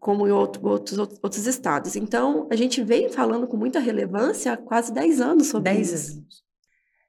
como 0.00 0.26
em 0.26 0.30
outro, 0.30 0.66
outros, 0.66 0.98
outros 0.98 1.46
estados. 1.46 1.94
Então, 1.94 2.48
a 2.50 2.56
gente 2.56 2.82
vem 2.82 3.08
falando 3.10 3.46
com 3.46 3.56
muita 3.56 3.78
relevância 3.78 4.52
há 4.52 4.56
quase 4.56 4.92
10 4.92 5.20
anos 5.20 5.48
sobre 5.48 5.72
10 5.72 5.92
isso. 5.92 6.12
anos. 6.18 6.44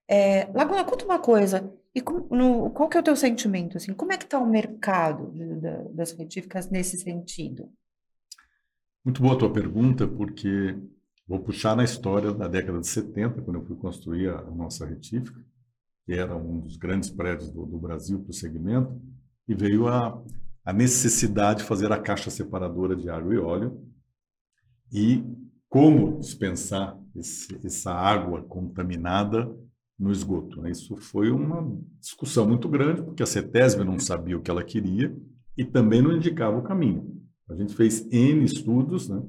É, 0.07 0.49
Laguna, 0.53 0.83
conta 0.83 1.05
uma 1.05 1.19
coisa. 1.19 1.73
E 1.93 2.01
com- 2.01 2.27
no- 2.35 2.69
qual 2.71 2.89
que 2.89 2.97
é 2.97 2.99
o 2.99 3.03
teu 3.03 3.15
sentimento? 3.15 3.77
Assim, 3.77 3.93
como 3.93 4.11
é 4.11 4.17
que 4.17 4.25
está 4.25 4.37
o 4.39 4.45
mercado 4.49 5.31
de- 5.31 5.55
da- 5.61 5.83
das 5.93 6.11
retíficas 6.11 6.69
nesse 6.69 6.97
sentido? 6.97 7.69
Muito 9.03 9.21
boa 9.21 9.35
a 9.35 9.37
tua 9.37 9.51
pergunta, 9.53 10.07
porque 10.07 10.75
vou 11.27 11.39
puxar 11.39 11.75
na 11.75 11.83
história 11.83 12.31
da 12.33 12.47
década 12.47 12.79
de 12.79 12.87
70, 12.87 13.41
quando 13.41 13.59
eu 13.59 13.65
fui 13.65 13.75
construir 13.77 14.29
a, 14.29 14.39
a 14.39 14.51
nossa 14.51 14.85
retífica, 14.85 15.39
que 16.05 16.13
era 16.13 16.35
um 16.35 16.59
dos 16.59 16.75
grandes 16.77 17.09
prédios 17.09 17.49
do, 17.49 17.65
do 17.65 17.77
Brasil 17.77 18.19
para 18.19 18.31
o 18.31 18.33
segmento, 18.33 19.01
e 19.47 19.53
veio 19.55 19.87
a, 19.87 20.21
a 20.65 20.73
necessidade 20.73 21.59
de 21.59 21.65
fazer 21.67 21.91
a 21.91 21.99
caixa 21.99 22.29
separadora 22.29 22.95
de 22.95 23.09
água 23.09 23.33
e 23.33 23.37
óleo 23.37 23.81
e 24.91 25.23
como 25.69 26.19
dispensar 26.19 26.97
esse- 27.15 27.59
essa 27.65 27.91
água 27.93 28.43
contaminada 28.43 29.53
no 29.97 30.11
esgoto. 30.11 30.61
né? 30.61 30.71
Isso 30.71 30.95
foi 30.97 31.31
uma 31.31 31.77
discussão 31.99 32.47
muito 32.47 32.67
grande, 32.67 33.01
porque 33.01 33.23
a 33.23 33.25
CETESB 33.25 33.83
não 33.83 33.97
sabia 33.99 34.37
o 34.37 34.41
que 34.41 34.51
ela 34.51 34.63
queria 34.63 35.15
e 35.57 35.63
também 35.63 36.01
não 36.01 36.11
indicava 36.13 36.57
o 36.57 36.63
caminho. 36.63 37.13
A 37.49 37.55
gente 37.55 37.73
fez 37.75 38.05
N 38.11 38.43
estudos, 38.43 39.07
né? 39.07 39.21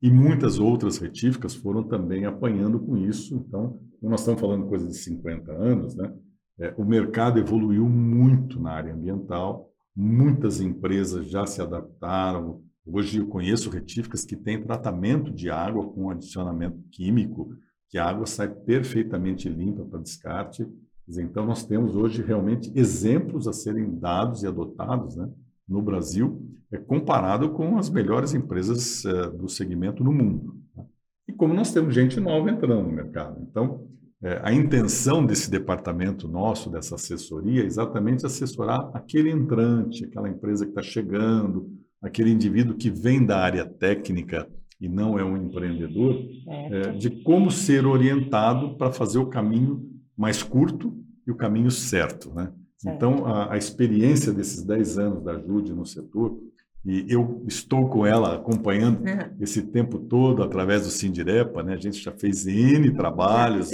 E 0.00 0.10
muitas 0.10 0.58
outras 0.58 0.98
retíficas 0.98 1.54
foram 1.54 1.82
também 1.84 2.24
apanhando 2.24 2.78
com 2.78 2.96
isso. 2.96 3.34
Então, 3.36 3.80
nós 4.02 4.20
estamos 4.20 4.40
falando 4.40 4.66
coisa 4.66 4.86
de 4.86 4.96
50 4.96 5.52
anos, 5.52 5.94
né? 5.94 6.12
É, 6.58 6.74
o 6.76 6.84
mercado 6.84 7.38
evoluiu 7.38 7.88
muito 7.88 8.60
na 8.60 8.72
área 8.72 8.94
ambiental, 8.94 9.70
muitas 9.94 10.60
empresas 10.60 11.28
já 11.28 11.46
se 11.46 11.60
adaptaram. 11.60 12.62
Hoje 12.86 13.18
eu 13.18 13.26
conheço 13.26 13.70
retíficas 13.70 14.24
que 14.24 14.36
têm 14.36 14.62
tratamento 14.62 15.30
de 15.30 15.50
água 15.50 15.86
com 15.92 16.10
adicionamento 16.10 16.78
químico, 16.90 17.54
que 17.88 17.98
a 17.98 18.06
água 18.06 18.26
sai 18.26 18.48
perfeitamente 18.48 19.48
limpa 19.48 19.84
para 19.84 20.00
descarte. 20.00 20.66
Então, 21.08 21.44
nós 21.44 21.64
temos 21.64 21.94
hoje 21.94 22.22
realmente 22.22 22.72
exemplos 22.74 23.46
a 23.46 23.52
serem 23.52 23.98
dados 23.98 24.42
e 24.42 24.46
adotados 24.46 25.16
né, 25.16 25.28
no 25.68 25.82
Brasil, 25.82 26.40
é, 26.70 26.78
comparado 26.78 27.50
com 27.50 27.76
as 27.76 27.90
melhores 27.90 28.32
empresas 28.32 29.04
eh, 29.04 29.30
do 29.30 29.46
segmento 29.46 30.02
no 30.02 30.12
mundo. 30.12 30.56
tá? 30.74 30.84
E 31.28 31.32
como 31.32 31.52
nós 31.52 31.70
temos 31.70 31.94
gente 31.94 32.18
nova 32.18 32.50
entrando 32.50 32.82
no 32.82 32.92
mercado. 32.92 33.42
Então, 33.42 33.86
eh, 34.22 34.40
a 34.42 34.52
intenção 34.52 35.24
desse 35.24 35.50
departamento 35.50 36.28
nosso, 36.28 36.70
dessa 36.70 36.94
assessoria, 36.94 37.62
é 37.62 37.66
exatamente 37.66 38.24
assessorar 38.24 38.90
aquele 38.94 39.30
entrante, 39.30 40.04
aquela 40.04 40.28
empresa 40.28 40.64
que 40.64 40.70
está 40.70 40.82
chegando, 40.82 41.70
aquele 42.00 42.30
indivíduo 42.30 42.76
que 42.76 42.90
vem 42.90 43.24
da 43.24 43.38
área 43.38 43.64
técnica 43.64 44.48
e 44.80 44.88
não 44.88 45.18
é 45.18 45.24
um 45.24 45.36
empreendedor, 45.36 46.20
é, 46.48 46.90
de 46.90 47.08
como 47.08 47.52
ser 47.52 47.86
orientado 47.86 48.76
para 48.76 48.90
fazer 48.90 49.18
o 49.18 49.26
caminho 49.26 49.88
mais 50.16 50.42
curto 50.42 50.92
e 51.24 51.30
o 51.30 51.36
caminho 51.36 51.70
certo, 51.70 52.34
né? 52.34 52.52
Certo. 52.76 52.96
Então, 52.96 53.24
a, 53.26 53.54
a 53.54 53.56
experiência 53.56 54.32
desses 54.32 54.64
10 54.64 54.98
anos 54.98 55.22
da 55.22 55.38
Jude 55.38 55.72
no 55.72 55.86
setor, 55.86 56.36
e 56.84 57.06
eu 57.08 57.44
estou 57.46 57.88
com 57.88 58.04
ela 58.04 58.34
acompanhando 58.34 59.02
esse 59.40 59.62
tempo 59.62 60.00
todo 60.00 60.42
através 60.42 60.82
do 60.82 60.90
Sindirepa, 60.90 61.62
né? 61.62 61.74
A 61.74 61.80
gente 61.80 62.02
já 62.02 62.10
fez 62.10 62.44
N 62.44 62.92
trabalhos. 62.92 63.70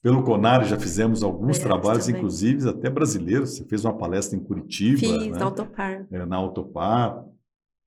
Pelo 0.00 0.22
Conar 0.22 0.64
já 0.64 0.78
fizemos 0.78 1.22
alguns 1.22 1.58
É, 1.58 1.62
trabalhos, 1.62 2.06
também. 2.06 2.20
inclusive 2.20 2.68
até 2.68 2.88
brasileiros. 2.88 3.56
Você 3.56 3.64
fez 3.64 3.84
uma 3.84 3.96
palestra 3.96 4.36
em 4.38 4.42
Curitiba, 4.42 4.98
Fiz 4.98 5.10
né? 5.10 5.38
na 5.38 5.44
Autopar. 5.44 6.06
é, 6.10 6.26
na 6.26 6.36
Autopar. 6.36 7.24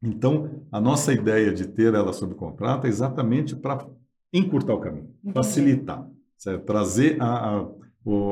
Então, 0.04 0.50
a 0.72 0.80
nossa 0.80 1.12
ideia 1.14 1.52
de 1.54 1.68
ter 1.68 1.94
ela 1.94 2.14
sob 2.14 2.36
contrato 2.36 2.86
é 2.86 2.90
exatamente 2.90 3.56
para 3.56 3.88
encurtar 4.34 4.74
o 4.76 4.80
caminho, 4.80 5.10
Entendi. 5.24 5.34
facilitar, 5.34 6.08
certo? 6.38 6.64
trazer 6.66 7.20
a, 7.22 7.60
a, 7.62 7.68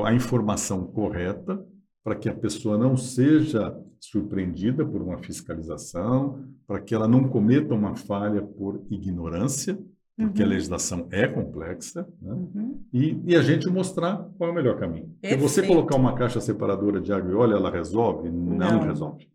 a 0.08 0.14
informação 0.14 0.86
correta 0.86 1.66
para 2.04 2.16
que 2.16 2.30
a 2.30 2.34
pessoa 2.36 2.78
não 2.78 2.96
seja 2.98 3.76
surpreendida 4.00 4.86
por 4.86 5.02
uma 5.02 5.18
fiscalização, 5.20 6.44
para 6.68 6.80
que 6.82 6.94
ela 6.94 7.08
não 7.08 7.24
cometa 7.30 7.74
uma 7.74 7.96
falha 7.96 8.42
por 8.42 8.86
ignorância, 8.92 9.80
porque 10.18 10.42
a 10.42 10.46
Uhum. 10.46 10.52
legislação 10.52 11.08
é 11.12 11.28
complexa, 11.28 12.08
né? 12.22 12.34
Uhum. 12.34 12.82
e, 12.94 13.22
e 13.26 13.36
a 13.36 13.42
gente 13.42 13.68
mostrar 13.70 14.30
qual 14.38 14.50
é 14.50 14.52
o 14.52 14.56
melhor 14.56 14.78
caminho. 14.80 15.10
Porque 15.22 15.36
você 15.36 15.66
colocar 15.66 15.96
uma 15.96 16.14
caixa 16.16 16.40
separadora 16.40 17.02
de 17.02 17.12
água 17.12 17.32
e 17.32 17.36
óleo, 17.36 17.56
ela 17.58 17.72
resolve? 17.72 18.30
Não, 18.30 18.56
Não. 18.56 18.80
resolve. 18.82 19.28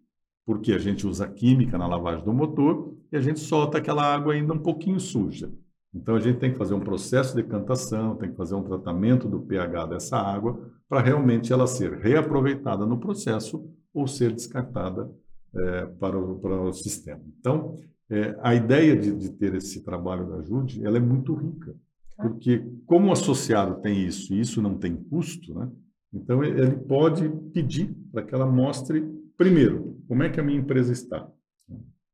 Porque 0.46 0.72
a 0.72 0.78
gente 0.78 1.06
usa 1.06 1.26
química 1.28 1.76
na 1.76 1.86
lavagem 1.86 2.24
do 2.24 2.32
motor 2.32 2.94
e 3.12 3.16
a 3.16 3.20
gente 3.20 3.40
solta 3.40 3.78
aquela 3.78 4.02
água 4.02 4.32
ainda 4.32 4.52
um 4.54 4.58
pouquinho 4.58 4.98
suja. 5.00 5.50
Então 5.94 6.14
a 6.14 6.20
gente 6.20 6.38
tem 6.38 6.52
que 6.52 6.58
fazer 6.58 6.74
um 6.74 6.80
processo 6.80 7.34
de 7.34 7.42
decantação, 7.42 8.14
tem 8.16 8.30
que 8.30 8.36
fazer 8.36 8.54
um 8.54 8.62
tratamento 8.62 9.28
do 9.28 9.40
pH 9.40 9.86
dessa 9.86 10.16
água 10.16 10.58
para 10.88 11.00
realmente 11.00 11.52
ela 11.52 11.66
ser 11.66 11.92
reaproveitada 11.98 12.86
no 12.86 12.98
processo 12.98 13.68
ou 13.92 14.06
ser 14.06 14.32
descartada 14.32 15.10
eh, 15.54 15.86
para, 15.98 16.16
o, 16.18 16.38
para 16.38 16.60
o 16.62 16.72
sistema. 16.72 17.20
Então, 17.40 17.74
eh, 18.10 18.36
a 18.42 18.54
ideia 18.54 18.96
de, 18.96 19.14
de 19.14 19.30
ter 19.30 19.54
esse 19.54 19.84
trabalho 19.84 20.28
da 20.28 20.36
Ajude, 20.36 20.84
ela 20.84 20.96
é 20.96 21.00
muito 21.00 21.34
rica. 21.34 21.74
Porque 22.16 22.64
como 22.84 23.08
o 23.08 23.12
associado 23.12 23.80
tem 23.80 24.04
isso 24.04 24.34
e 24.34 24.40
isso 24.40 24.60
não 24.60 24.76
tem 24.76 24.96
custo, 24.96 25.54
né? 25.54 25.70
então 26.12 26.42
ele 26.42 26.72
pode 26.72 27.28
pedir 27.52 27.94
para 28.10 28.22
que 28.22 28.34
ela 28.34 28.46
mostre, 28.46 29.04
primeiro, 29.36 30.02
como 30.08 30.24
é 30.24 30.28
que 30.28 30.40
a 30.40 30.42
minha 30.42 30.58
empresa 30.58 30.92
está. 30.92 31.28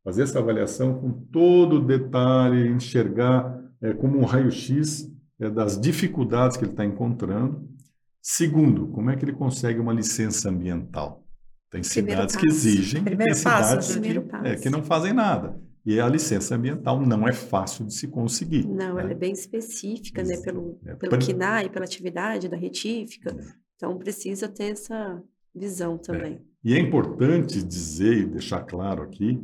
Fazer 0.02 0.24
essa 0.24 0.38
avaliação 0.38 1.00
com 1.00 1.10
todo 1.10 1.76
o 1.76 1.86
detalhe, 1.86 2.68
enxergar 2.68 3.58
eh, 3.80 3.94
como 3.94 4.18
um 4.18 4.24
raio-x 4.24 5.10
eh, 5.40 5.48
das 5.48 5.80
dificuldades 5.80 6.58
que 6.58 6.64
ele 6.64 6.72
está 6.72 6.84
encontrando. 6.84 7.66
Segundo, 8.20 8.88
como 8.88 9.10
é 9.10 9.16
que 9.16 9.24
ele 9.24 9.32
consegue 9.32 9.80
uma 9.80 9.94
licença 9.94 10.50
ambiental? 10.50 11.24
Tem 11.70 11.82
cidades 11.82 12.36
que 12.36 12.46
exigem, 12.46 13.02
Primeiro 13.02 13.34
tem 13.34 13.42
passo, 13.42 13.94
cidades 13.94 13.96
que, 13.96 14.20
passo. 14.20 14.46
é, 14.46 14.56
que 14.56 14.68
não 14.68 14.82
fazem 14.82 15.12
nada. 15.14 15.58
E 15.86 16.00
a 16.00 16.08
licença 16.08 16.54
ambiental 16.54 17.00
não 17.00 17.28
é 17.28 17.32
fácil 17.32 17.84
de 17.84 17.92
se 17.92 18.08
conseguir. 18.08 18.66
Não, 18.66 18.94
né? 18.94 19.02
ela 19.02 19.10
é 19.10 19.14
bem 19.14 19.32
específica, 19.32 20.22
né? 20.22 20.38
Pelo, 20.38 20.78
É, 20.86 20.94
pelo 20.94 21.18
pre- 21.18 21.68
pela 21.68 21.84
atividade 21.84 22.48
da 22.48 22.56
retífica. 22.56 23.30
É. 23.30 23.54
Então, 23.76 23.98
precisa 23.98 24.48
ter 24.48 24.72
essa 24.72 25.22
visão 25.54 25.98
também. 25.98 26.40
E 26.64 26.72
é 26.74 26.78
importante 26.78 27.62
dizer 27.62 28.16
e 28.16 28.26
deixar 28.26 28.62
claro 28.62 29.02
aqui 29.02 29.38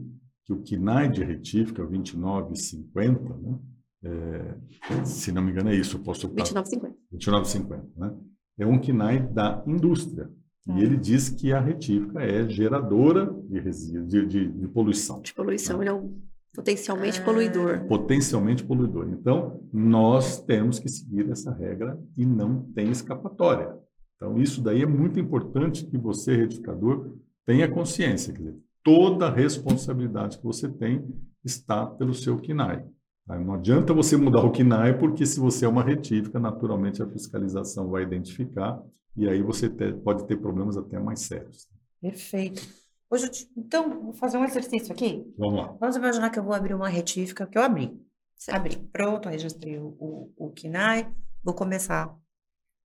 que 0.46 0.52
o 0.52 0.62
KINAI 0.62 1.10
de 1.10 1.22
retífica 1.22 1.84
2950, 1.84 3.36
né? 3.36 3.58
É, 4.02 5.04
se 5.04 5.30
não 5.30 5.42
me 5.42 5.50
engano 5.50 5.68
é 5.68 5.76
isso, 5.76 5.98
eu 5.98 6.00
posso 6.02 6.26
estar 6.26 6.42
29,50. 6.42 6.94
2950, 7.10 7.86
né? 7.98 8.16
É 8.58 8.66
um 8.66 8.78
KINAI 8.78 9.20
da 9.28 9.62
indústria. 9.66 10.30
Tá. 10.64 10.78
E 10.78 10.82
ele 10.82 10.96
diz 10.96 11.28
que 11.28 11.52
a 11.52 11.60
retífica 11.60 12.20
é 12.22 12.48
geradora 12.48 13.30
de 13.48 13.58
resíduos, 13.60 14.08
de, 14.08 14.26
de, 14.26 14.48
de 14.52 14.68
poluição, 14.68 15.20
De 15.20 15.34
poluição, 15.34 15.80
ele 15.82 15.90
é 15.90 15.92
um 15.92 16.18
potencialmente 16.54 17.20
Ah. 17.20 17.24
poluidor. 17.24 17.84
potencialmente 17.86 18.64
poluidor. 18.64 19.08
Então, 19.10 19.60
nós 19.72 20.40
temos 20.42 20.78
que 20.78 20.88
seguir 20.88 21.30
essa 21.30 21.52
regra 21.52 21.98
e 22.16 22.24
não 22.26 22.62
tem 22.74 22.90
escapatória. 22.90 23.76
Então, 24.16 24.38
isso 24.38 24.60
daí 24.60 24.82
é 24.82 24.86
muito 24.86 25.18
importante 25.18 25.86
que 25.86 25.96
você, 25.96 26.36
retificador, 26.36 27.12
tenha 27.46 27.68
consciência. 27.70 28.32
Quer 28.32 28.38
dizer, 28.40 28.56
toda 28.84 29.26
a 29.28 29.32
responsabilidade 29.34 30.38
que 30.38 30.44
você 30.44 30.68
tem 30.68 31.04
está 31.44 31.86
pelo 31.86 32.12
seu 32.14 32.36
KINAI. 32.38 32.84
tá? 33.26 33.38
Não 33.38 33.54
adianta 33.54 33.94
você 33.94 34.16
mudar 34.16 34.44
o 34.44 34.50
KINAI, 34.50 34.98
porque 34.98 35.24
se 35.24 35.38
você 35.40 35.64
é 35.64 35.68
uma 35.68 35.82
retífica, 35.84 36.38
naturalmente 36.40 37.02
a 37.02 37.06
fiscalização 37.06 37.88
vai 37.88 38.02
identificar 38.02 38.82
e 39.16 39.28
aí 39.28 39.40
você 39.42 39.68
te- 39.68 39.92
pode 39.92 40.26
ter 40.26 40.36
problemas 40.36 40.76
até 40.76 40.98
mais 40.98 41.20
sérios. 41.20 41.68
Perfeito. 42.00 42.62
Hoje, 43.10 43.24
eu 43.26 43.30
te- 43.30 43.50
então, 43.56 44.02
vou 44.02 44.12
fazer 44.12 44.38
um 44.38 44.44
exercício 44.44 44.92
aqui. 44.92 45.26
Vamos 45.36 45.60
lá. 45.60 45.76
Vamos 45.80 45.96
imaginar 45.96 46.30
que 46.30 46.38
eu 46.38 46.44
vou 46.44 46.54
abrir 46.54 46.74
uma 46.74 46.88
retífica 46.88 47.46
que 47.46 47.58
eu 47.58 47.62
abri. 47.62 48.00
Abri. 48.48 48.76
Pronto, 48.92 49.28
registrei 49.28 49.78
o, 49.78 49.88
o, 49.98 50.32
o 50.36 50.50
KINAI. 50.50 51.10
Vou 51.42 51.54
começar. 51.54 52.14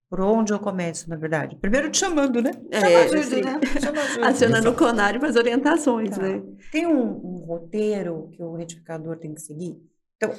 Por 0.08 0.20
onde 0.20 0.52
eu 0.52 0.58
começo, 0.60 1.08
na 1.10 1.16
verdade? 1.16 1.56
Primeiro 1.56 1.90
te 1.90 1.98
chamando, 1.98 2.40
né? 2.40 2.50
É, 2.70 2.80
Chama 2.80 2.98
ajuda, 3.00 3.22
sim. 3.24 3.40
né? 3.42 3.60
Chama 3.82 4.00
ajuda. 4.02 4.28
Acionando 4.28 4.70
o 4.70 4.76
CONARE 4.76 5.18
para 5.18 5.28
as 5.28 5.36
orientações, 5.36 6.10
Tá. 6.10 6.22
né? 6.22 6.42
Tem 6.70 6.86
um, 6.86 7.02
um 7.02 7.36
roteiro 7.44 8.28
que 8.32 8.42
o 8.42 8.52
retificador 8.54 9.16
tem 9.18 9.34
que 9.34 9.40
seguir? 9.40 9.76
Então, 10.16 10.32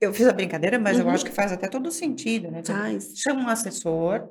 eu 0.00 0.12
fiz 0.12 0.26
a 0.26 0.32
brincadeira, 0.34 0.78
mas 0.78 0.98
eu 0.98 1.06
Uhum. 1.06 1.12
acho 1.12 1.24
que 1.24 1.30
faz 1.32 1.50
até 1.50 1.66
todo 1.68 1.90
sentido, 1.90 2.50
né? 2.50 2.60
Então, 2.60 2.76
Faz. 2.76 3.12
chama 3.16 3.40
um 3.42 3.48
assessor, 3.48 4.28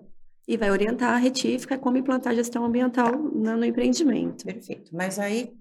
E 0.48 0.58
vai 0.58 0.70
orientar 0.70 1.14
a 1.14 1.18
retífica 1.18 1.78
como 1.78 1.98
implantar 1.98 2.36
gestão 2.36 2.64
ambiental 2.64 3.12
no, 3.12 3.58
no 3.58 3.66
empreendimento. 3.66 4.46
perfeito. 4.46 4.96
Mas 4.96 5.18
aí, 5.18 5.54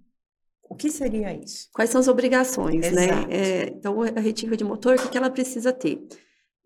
o 0.69 0.75
que 0.75 0.91
seria 0.91 1.33
isso? 1.35 1.69
Quais 1.73 1.91
são 1.91 2.01
as 2.01 2.09
obrigações, 2.09 2.93
né? 2.93 3.05
Exato. 3.05 3.29
É, 3.31 3.63
então, 3.69 4.03
a 4.03 4.21
retífica 4.21 4.57
de 4.57 4.65
motor, 4.65 4.97
o 4.97 5.03
que 5.03 5.09
que 5.09 5.17
ela 5.17 5.31
precisa 5.31 5.73
ter? 5.73 6.07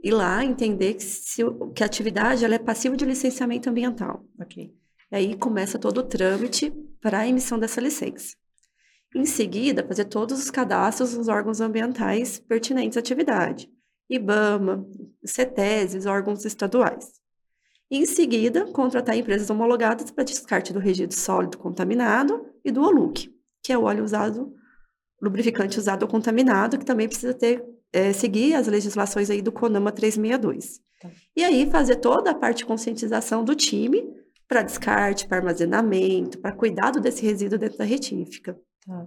Ir 0.03 0.13
lá 0.13 0.45
entender 0.45 0.95
que, 0.95 1.03
se, 1.03 1.43
que 1.75 1.83
a 1.83 1.87
atividade 1.87 2.45
ela 2.45 2.55
é 2.55 2.59
passiva 2.59 2.97
de 2.97 3.05
licenciamento 3.05 3.69
ambiental. 3.69 4.25
Ok. 4.41 4.73
E 5.11 5.17
aí 5.17 5.37
começa 5.37 5.79
todo 5.79 5.99
o 5.99 6.03
trâmite 6.03 6.71
para 7.01 7.21
a 7.21 7.29
emissão 7.29 7.59
dessa 7.59 7.81
licença. 7.81 8.37
Em 9.15 9.25
seguida, 9.25 9.87
fazer 9.87 10.05
todos 10.05 10.39
os 10.39 10.51
cadastros 10.51 11.15
nos 11.15 11.29
órgãos 11.29 11.61
ambientais 11.61 12.39
pertinentes 12.39 12.97
à 12.97 13.01
atividade. 13.01 13.71
IBAMA, 14.09 14.87
CETESES, 15.25 16.07
órgãos 16.07 16.45
estaduais. 16.45 17.13
E, 17.91 17.99
em 17.99 18.07
seguida, 18.07 18.67
contratar 18.67 19.17
empresas 19.17 19.49
homologadas 19.49 20.11
para 20.11 20.25
descarte 20.25 20.73
do 20.73 20.79
resíduo 20.79 21.17
sólido 21.17 21.57
contaminado 21.57 22.47
e 22.65 22.71
do 22.71 22.83
OLUC, 22.83 23.35
que 23.63 23.73
é 23.73 23.79
o 23.79 23.85
óleo 23.85 24.05
usado, 24.05 24.53
lubrificante 25.21 25.79
usado 25.79 26.03
ou 26.03 26.09
contaminado, 26.09 26.79
que 26.79 26.85
também 26.85 27.09
precisa 27.09 27.33
ter, 27.33 27.65
é, 27.93 28.13
seguir 28.13 28.55
as 28.55 28.67
legislações 28.67 29.31
aí 29.31 29.41
do 29.41 29.51
CONAMA 29.51 29.91
362. 29.91 30.81
Tá. 31.01 31.11
E 31.37 31.45
aí 31.45 31.71
fazer 31.71 31.97
toda 31.97 32.31
a 32.31 32.35
parte 32.35 32.59
de 32.59 32.67
conscientização 32.67 33.45
do 33.45 33.55
time 33.55 34.05
para 34.47 34.63
descarte, 34.63 35.27
para 35.27 35.39
armazenamento, 35.39 36.39
para 36.39 36.53
cuidado 36.53 37.01
desse 37.01 37.25
resíduo 37.25 37.59
dentro 37.59 37.79
da 37.79 37.85
retífica. 37.85 38.59
Tá. 38.87 39.07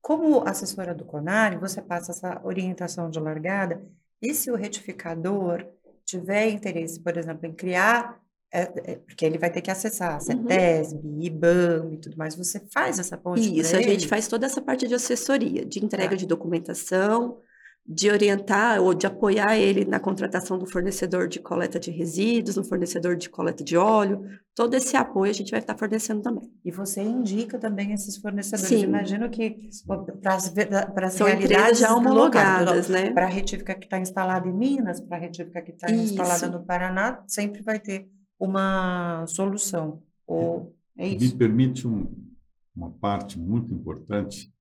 Como 0.00 0.46
assessora 0.48 0.94
do 0.94 1.04
CONAR, 1.04 1.58
você 1.60 1.82
passa 1.82 2.12
essa 2.12 2.40
orientação 2.44 3.10
de 3.10 3.20
largada, 3.20 3.84
e 4.22 4.34
se 4.34 4.50
o 4.50 4.56
retificador 4.56 5.64
tiver 6.08 6.48
interesse, 6.48 6.98
por 7.00 7.16
exemplo, 7.16 7.46
em 7.46 7.52
criar, 7.52 8.18
é, 8.50 8.62
é, 8.62 8.96
porque 8.96 9.26
ele 9.26 9.36
vai 9.36 9.50
ter 9.50 9.60
que 9.60 9.70
acessar 9.70 10.16
a 10.16 10.20
CETESB, 10.20 11.06
uhum. 11.06 11.22
IBAM 11.22 11.92
e 11.92 11.98
tudo 11.98 12.16
mais, 12.16 12.34
você 12.34 12.60
faz 12.72 12.98
essa 12.98 13.18
ponte 13.18 13.58
Isso, 13.58 13.76
a 13.76 13.82
gente 13.82 14.08
faz 14.08 14.26
toda 14.26 14.46
essa 14.46 14.62
parte 14.62 14.88
de 14.88 14.94
assessoria, 14.94 15.66
de 15.66 15.84
entrega 15.84 16.10
tá. 16.10 16.16
de 16.16 16.26
documentação, 16.26 17.38
de 17.90 18.10
orientar 18.10 18.82
ou 18.82 18.92
de 18.92 19.06
apoiar 19.06 19.56
ele 19.56 19.86
na 19.86 19.98
contratação 19.98 20.58
do 20.58 20.66
fornecedor 20.66 21.26
de 21.26 21.40
coleta 21.40 21.80
de 21.80 21.90
resíduos, 21.90 22.56
no 22.56 22.62
fornecedor 22.62 23.16
de 23.16 23.30
coleta 23.30 23.64
de 23.64 23.78
óleo, 23.78 24.22
todo 24.54 24.74
esse 24.74 24.94
apoio 24.94 25.30
a 25.30 25.34
gente 25.34 25.50
vai 25.50 25.60
estar 25.60 25.74
fornecendo 25.74 26.20
também. 26.20 26.52
E 26.62 26.70
você 26.70 27.00
indica 27.00 27.58
também 27.58 27.92
esses 27.94 28.18
fornecedores. 28.18 28.68
Sim. 28.68 28.84
Imagino 28.84 29.30
que 29.30 29.70
para 30.20 30.34
as, 30.34 30.50
para 30.50 31.06
as 31.06 31.14
São 31.14 31.26
realidades 31.26 31.78
já 31.78 31.94
homologadas, 31.94 32.90
né? 32.90 33.10
Para 33.10 33.24
a 33.24 33.30
retífica 33.30 33.74
que 33.74 33.86
está 33.86 33.98
instalada 33.98 34.46
em 34.46 34.52
Minas, 34.52 35.00
para 35.00 35.16
a 35.16 35.20
retífica 35.20 35.62
que 35.62 35.70
está 35.70 35.90
instalada 35.90 36.46
no 36.48 36.66
Paraná, 36.66 37.24
sempre 37.26 37.62
vai 37.62 37.80
ter 37.80 38.06
uma 38.38 39.24
solução. 39.26 40.02
Ou 40.26 40.76
é 40.94 41.08
isso. 41.08 41.32
Me 41.32 41.38
permite 41.38 41.88
um, 41.88 42.06
uma 42.76 42.90
parte 42.90 43.38
muito 43.38 43.72
importante 43.72 44.52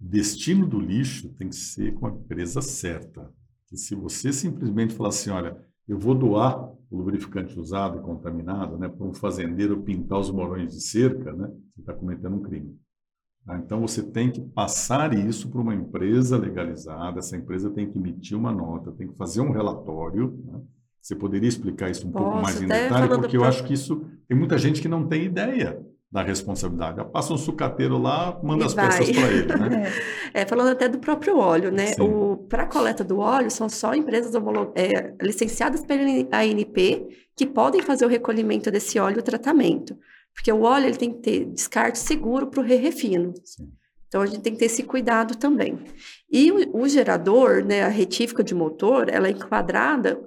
destino 0.00 0.66
do 0.66 0.78
lixo 0.78 1.28
tem 1.30 1.48
que 1.48 1.56
ser 1.56 1.94
com 1.94 2.06
a 2.06 2.10
empresa 2.10 2.60
certa. 2.60 3.30
E 3.72 3.76
se 3.76 3.94
você 3.94 4.32
simplesmente 4.32 4.94
falar 4.94 5.08
assim, 5.08 5.30
olha, 5.30 5.56
eu 5.88 5.98
vou 5.98 6.14
doar 6.14 6.72
o 6.90 6.96
lubrificante 6.96 7.58
usado 7.58 7.98
e 7.98 8.02
contaminado 8.02 8.78
né, 8.78 8.88
para 8.88 9.06
um 9.06 9.14
fazendeiro 9.14 9.82
pintar 9.82 10.18
os 10.18 10.30
morões 10.30 10.72
de 10.72 10.80
cerca, 10.80 11.32
né, 11.32 11.48
você 11.74 11.80
está 11.80 11.92
cometendo 11.92 12.36
um 12.36 12.42
crime. 12.42 12.78
Tá? 13.44 13.58
Então, 13.58 13.80
você 13.80 14.02
tem 14.02 14.30
que 14.30 14.40
passar 14.40 15.14
isso 15.14 15.48
para 15.48 15.60
uma 15.60 15.74
empresa 15.74 16.36
legalizada, 16.36 17.18
essa 17.18 17.36
empresa 17.36 17.70
tem 17.70 17.90
que 17.90 17.98
emitir 17.98 18.36
uma 18.36 18.52
nota, 18.52 18.92
tem 18.92 19.08
que 19.08 19.16
fazer 19.16 19.40
um 19.40 19.52
relatório. 19.52 20.36
Né? 20.44 20.60
Você 21.00 21.14
poderia 21.14 21.48
explicar 21.48 21.90
isso 21.90 22.06
um 22.06 22.10
Posso, 22.10 22.24
pouco 22.24 22.42
mais 22.42 22.60
em 22.60 22.66
detalhe, 22.66 23.08
porque 23.08 23.36
eu 23.36 23.44
acho 23.44 23.64
que 23.64 23.74
isso 23.74 24.04
tem 24.28 24.36
muita 24.36 24.58
gente 24.58 24.82
que 24.82 24.88
não 24.88 25.06
tem 25.06 25.24
ideia 25.24 25.85
da 26.10 26.22
responsabilidade. 26.22 27.04
Passa 27.12 27.34
um 27.34 27.38
sucateiro 27.38 27.98
lá, 27.98 28.38
manda 28.42 28.64
e 28.64 28.66
as 28.66 28.74
vai. 28.74 28.86
peças 28.86 29.10
para 29.10 29.28
ele, 29.28 29.56
né? 29.56 29.92
É, 30.32 30.44
falando 30.44 30.68
até 30.68 30.88
do 30.88 30.98
próprio 30.98 31.38
óleo, 31.38 31.70
né? 31.70 31.92
Para 32.48 32.64
a 32.64 32.66
coleta 32.66 33.02
do 33.02 33.18
óleo, 33.18 33.50
são 33.50 33.68
só 33.68 33.94
empresas 33.94 34.34
é, 34.74 35.14
licenciadas 35.20 35.84
pela 35.84 36.02
ANP 36.02 37.08
que 37.34 37.46
podem 37.46 37.80
fazer 37.80 38.04
o 38.04 38.08
recolhimento 38.08 38.70
desse 38.70 38.98
óleo 38.98 39.16
e 39.16 39.20
o 39.20 39.22
tratamento. 39.22 39.96
Porque 40.34 40.52
o 40.52 40.62
óleo 40.62 40.86
ele 40.86 40.96
tem 40.96 41.10
que 41.10 41.20
ter 41.20 41.44
descarte 41.46 41.98
seguro 41.98 42.48
para 42.48 42.60
o 42.60 42.62
re-refino. 42.62 43.32
Então, 44.06 44.20
a 44.20 44.26
gente 44.26 44.42
tem 44.42 44.52
que 44.52 44.58
ter 44.58 44.66
esse 44.66 44.82
cuidado 44.82 45.36
também. 45.36 45.78
E 46.30 46.52
o, 46.52 46.82
o 46.82 46.88
gerador, 46.88 47.64
né, 47.64 47.82
a 47.82 47.88
retífica 47.88 48.44
de 48.44 48.54
motor, 48.54 49.08
ela 49.08 49.26
é 49.26 49.30
enquadrada 49.30 50.20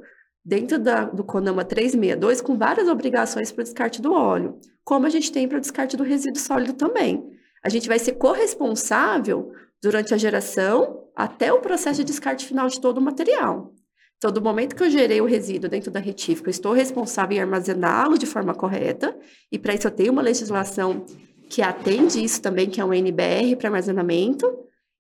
dentro 0.49 0.79
da, 0.79 1.05
do 1.05 1.23
CONAMA 1.23 1.63
362 1.63 2.41
com 2.41 2.57
várias 2.57 2.87
obrigações 2.87 3.51
para 3.51 3.61
o 3.61 3.63
descarte 3.63 4.01
do 4.01 4.11
óleo, 4.11 4.57
como 4.83 5.05
a 5.05 5.09
gente 5.09 5.31
tem 5.31 5.47
para 5.47 5.59
o 5.59 5.61
descarte 5.61 5.95
do 5.95 6.03
resíduo 6.03 6.41
sólido 6.41 6.73
também. 6.73 7.29
A 7.63 7.69
gente 7.69 7.87
vai 7.87 7.99
ser 7.99 8.13
corresponsável 8.13 9.53
durante 9.79 10.11
a 10.11 10.17
geração 10.17 11.03
até 11.15 11.53
o 11.53 11.61
processo 11.61 11.99
de 11.99 12.05
descarte 12.05 12.47
final 12.47 12.67
de 12.67 12.81
todo 12.81 12.97
o 12.97 13.01
material. 13.01 13.75
Então, 14.17 14.31
do 14.31 14.41
momento 14.41 14.75
que 14.75 14.81
eu 14.81 14.89
gerei 14.89 15.21
o 15.21 15.25
resíduo 15.25 15.69
dentro 15.69 15.91
da 15.91 15.99
retífica, 15.99 16.49
eu 16.49 16.51
estou 16.51 16.73
responsável 16.73 17.37
em 17.37 17.41
armazená-lo 17.41 18.17
de 18.17 18.25
forma 18.25 18.55
correta, 18.55 19.15
e 19.51 19.59
para 19.59 19.75
isso 19.75 19.85
eu 19.85 19.91
tenho 19.91 20.11
uma 20.11 20.21
legislação 20.23 21.05
que 21.47 21.61
atende 21.61 22.23
isso 22.23 22.41
também, 22.41 22.67
que 22.67 22.81
é 22.81 22.85
um 22.85 22.91
NBR 22.91 23.55
para 23.55 23.67
armazenamento, 23.67 24.51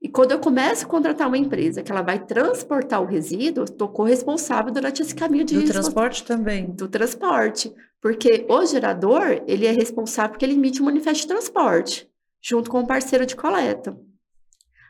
e 0.01 0.07
quando 0.07 0.31
eu 0.31 0.39
começo 0.39 0.85
a 0.85 0.87
contratar 0.87 1.27
uma 1.27 1.37
empresa 1.37 1.83
que 1.83 1.91
ela 1.91 2.01
vai 2.01 2.25
transportar 2.25 3.01
o 3.01 3.05
resíduo, 3.05 3.65
estou 3.65 3.89
corresponsável 3.89 4.71
durante 4.71 5.01
esse 5.01 5.13
caminho 5.13 5.43
de... 5.43 5.59
Do 5.59 5.67
transporte 5.67 6.23
também. 6.23 6.71
Do 6.71 6.87
transporte. 6.87 7.73
Porque 8.01 8.45
o 8.47 8.65
gerador, 8.65 9.43
ele 9.45 9.65
é 9.65 9.71
responsável 9.71 10.31
porque 10.31 10.45
ele 10.45 10.53
emite 10.53 10.81
um 10.81 10.85
manifesto 10.85 11.23
de 11.23 11.27
transporte, 11.27 12.09
junto 12.41 12.71
com 12.71 12.79
o 12.79 12.87
parceiro 12.87 13.25
de 13.25 13.35
coleta. 13.35 13.99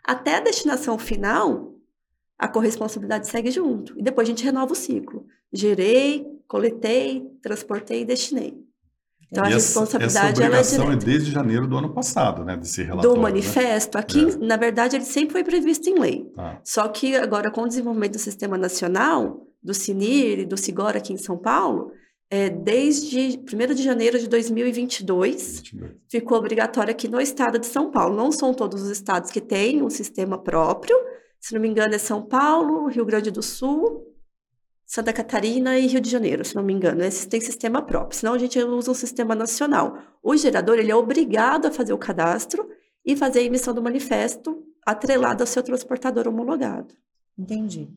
Até 0.05 0.35
a 0.35 0.41
destinação 0.41 0.97
final, 0.99 1.73
a 2.37 2.47
corresponsabilidade 2.47 3.27
segue 3.27 3.49
junto. 3.49 3.97
E 3.97 4.03
depois 4.03 4.27
a 4.27 4.31
gente 4.31 4.43
renova 4.43 4.73
o 4.73 4.75
ciclo. 4.75 5.25
Gerei, 5.51 6.23
coletei, 6.47 7.27
transportei 7.41 8.01
e 8.01 8.05
destinei. 8.05 8.63
Então, 9.31 9.43
e 9.45 9.47
a 9.47 9.49
responsabilidade 9.55 10.41
essa 10.41 10.45
obrigação 10.45 10.91
é, 10.91 10.93
é, 10.93 10.97
desde 10.97 11.31
janeiro 11.31 11.67
do 11.67 11.77
ano 11.77 11.93
passado, 11.93 12.43
né, 12.43 12.57
desse 12.57 12.81
relatório. 12.81 13.11
Do 13.11 13.15
né? 13.15 13.21
manifesto. 13.21 13.97
Né? 13.97 14.01
Aqui, 14.01 14.21
é. 14.21 14.37
na 14.37 14.57
verdade, 14.57 14.95
ele 14.95 15.05
sempre 15.05 15.33
foi 15.33 15.43
previsto 15.43 15.87
em 15.87 15.99
lei. 15.99 16.25
Tá. 16.35 16.59
Só 16.63 16.87
que 16.87 17.15
agora, 17.15 17.51
com 17.51 17.61
o 17.61 17.67
desenvolvimento 17.67 18.13
do 18.13 18.19
Sistema 18.19 18.57
Nacional, 18.57 19.45
do 19.61 19.73
CINIR 19.73 20.39
e 20.39 20.45
do 20.45 20.57
SIGOR 20.57 20.97
aqui 20.97 21.13
em 21.13 21.17
São 21.17 21.37
Paulo, 21.37 21.91
é, 22.31 22.49
desde 22.49 23.39
1 23.39 23.73
de 23.73 23.83
janeiro 23.83 24.19
de 24.19 24.27
2022, 24.27 25.61
22. 25.61 25.99
ficou 26.09 26.37
obrigatório 26.37 26.91
aqui 26.91 27.07
no 27.07 27.19
estado 27.19 27.59
de 27.59 27.65
São 27.65 27.91
Paulo. 27.91 28.15
Não 28.15 28.31
são 28.31 28.53
todos 28.53 28.81
os 28.81 28.89
estados 28.89 29.31
que 29.31 29.41
têm 29.41 29.81
um 29.81 29.89
sistema 29.89 30.37
próprio. 30.37 30.95
Se 31.39 31.53
não 31.53 31.61
me 31.61 31.67
engano, 31.67 31.93
é 31.95 31.97
São 31.97 32.21
Paulo, 32.21 32.87
Rio 32.87 33.05
Grande 33.05 33.31
do 33.31 33.41
Sul, 33.41 34.05
Santa 34.89 35.13
Catarina 35.13 35.77
e 35.77 35.85
Rio 35.85 36.01
de 36.01 36.09
Janeiro, 36.09 36.43
se 36.43 36.55
não 36.55 36.63
me 36.63 36.73
engano. 36.73 37.03
Esses 37.03 37.27
têm 37.27 37.39
sistema 37.39 37.79
próprio, 37.79 38.17
senão 38.17 38.33
a 38.33 38.39
gente 38.39 38.57
usa 38.57 38.89
um 38.89 38.95
sistema 38.95 39.35
nacional. 39.35 39.99
O 40.23 40.35
gerador 40.35 40.79
ele 40.79 40.89
é 40.89 40.95
obrigado 40.95 41.67
a 41.67 41.71
fazer 41.71 41.93
o 41.93 41.97
cadastro 41.97 42.67
e 43.05 43.15
fazer 43.15 43.41
a 43.41 43.43
emissão 43.43 43.71
do 43.71 43.83
manifesto 43.83 44.65
atrelado 44.83 45.43
ao 45.43 45.47
seu 45.47 45.61
transportador 45.61 46.27
homologado. 46.27 46.95
Entendi. 47.37 47.87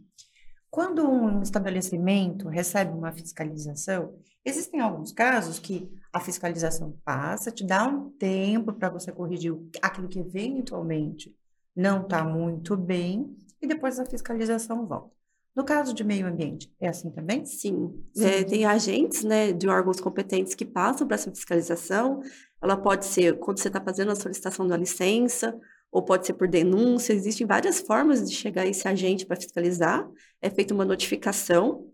Quando 0.70 1.08
um 1.08 1.40
estabelecimento 1.40 2.46
recebe 2.46 2.92
uma 2.92 3.10
fiscalização, 3.10 4.14
existem 4.44 4.78
alguns 4.78 5.12
casos 5.12 5.58
que 5.58 5.90
a 6.12 6.20
fiscalização 6.20 6.94
passa, 7.02 7.50
te 7.50 7.64
dá 7.64 7.88
um 7.88 8.10
tempo 8.10 8.70
para 8.70 8.90
você 8.90 9.10
corrigir 9.10 9.56
aquilo 9.80 10.08
que 10.08 10.18
eventualmente 10.18 11.34
não 11.74 12.02
está 12.02 12.22
muito 12.22 12.76
bem, 12.76 13.34
e 13.62 13.66
depois 13.66 13.98
a 13.98 14.04
fiscalização 14.04 14.86
volta. 14.86 15.21
No 15.54 15.64
caso 15.64 15.92
de 15.92 16.02
meio 16.02 16.26
ambiente, 16.26 16.72
é 16.80 16.88
assim 16.88 17.10
também? 17.10 17.44
Sim. 17.44 18.02
Sim. 18.14 18.24
É, 18.24 18.42
tem 18.42 18.64
agentes 18.64 19.22
né, 19.22 19.52
de 19.52 19.68
órgãos 19.68 20.00
competentes 20.00 20.54
que 20.54 20.64
passam 20.64 21.06
para 21.06 21.16
essa 21.16 21.30
fiscalização. 21.30 22.20
Ela 22.60 22.76
pode 22.76 23.04
ser 23.04 23.38
quando 23.38 23.58
você 23.58 23.68
está 23.68 23.80
fazendo 23.80 24.12
a 24.12 24.16
solicitação 24.16 24.66
da 24.66 24.76
licença, 24.76 25.54
ou 25.90 26.02
pode 26.02 26.26
ser 26.26 26.32
por 26.32 26.48
denúncia. 26.48 27.12
Existem 27.12 27.46
várias 27.46 27.80
formas 27.80 28.26
de 28.26 28.34
chegar 28.34 28.66
esse 28.66 28.88
agente 28.88 29.26
para 29.26 29.36
fiscalizar. 29.36 30.08
É 30.40 30.48
feita 30.48 30.72
uma 30.72 30.86
notificação 30.86 31.86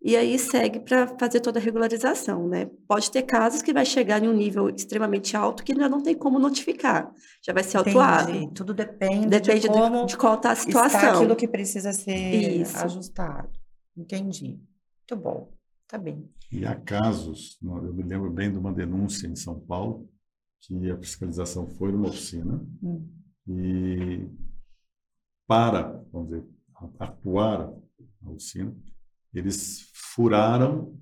e 0.00 0.16
aí 0.16 0.38
segue 0.38 0.78
para 0.80 1.08
fazer 1.18 1.40
toda 1.40 1.58
a 1.58 1.62
regularização, 1.62 2.48
né? 2.48 2.70
Pode 2.86 3.10
ter 3.10 3.22
casos 3.22 3.62
que 3.62 3.72
vai 3.72 3.84
chegar 3.84 4.22
em 4.22 4.28
um 4.28 4.32
nível 4.32 4.70
extremamente 4.70 5.36
alto 5.36 5.64
que 5.64 5.74
já 5.74 5.88
não 5.88 6.00
tem 6.00 6.14
como 6.14 6.38
notificar, 6.38 7.12
já 7.42 7.52
vai 7.52 7.64
ser 7.64 7.78
autuado. 7.78 8.30
Entendi. 8.30 8.54
Tudo 8.54 8.72
depende, 8.72 9.26
depende 9.26 9.60
de, 9.62 9.68
como 9.68 10.06
de, 10.06 10.12
de 10.12 10.16
qual 10.16 10.34
está 10.34 10.52
a 10.52 10.56
situação. 10.56 11.00
Está 11.00 11.14
aquilo 11.16 11.34
que 11.34 11.48
precisa 11.48 11.92
ser 11.92 12.60
Isso. 12.60 12.78
ajustado. 12.78 13.50
Entendi. 13.96 14.60
Muito 15.10 15.16
bom. 15.16 15.52
Tá 15.88 15.98
bem. 15.98 16.30
E 16.52 16.64
há 16.64 16.76
casos, 16.76 17.58
eu 17.62 17.92
me 17.92 18.02
lembro 18.02 18.30
bem 18.30 18.52
de 18.52 18.58
uma 18.58 18.72
denúncia 18.72 19.26
em 19.26 19.34
São 19.34 19.58
Paulo, 19.58 20.08
que 20.60 20.90
a 20.90 20.98
fiscalização 20.98 21.66
foi 21.66 21.90
numa 21.90 22.08
oficina 22.08 22.64
hum. 22.82 23.08
e 23.48 24.28
para, 25.46 26.04
vamos 26.12 26.28
dizer, 26.28 26.44
atuar 26.98 27.72
a 28.22 28.30
oficina, 28.30 28.74
eles 29.32 29.87
furaram 30.18 30.98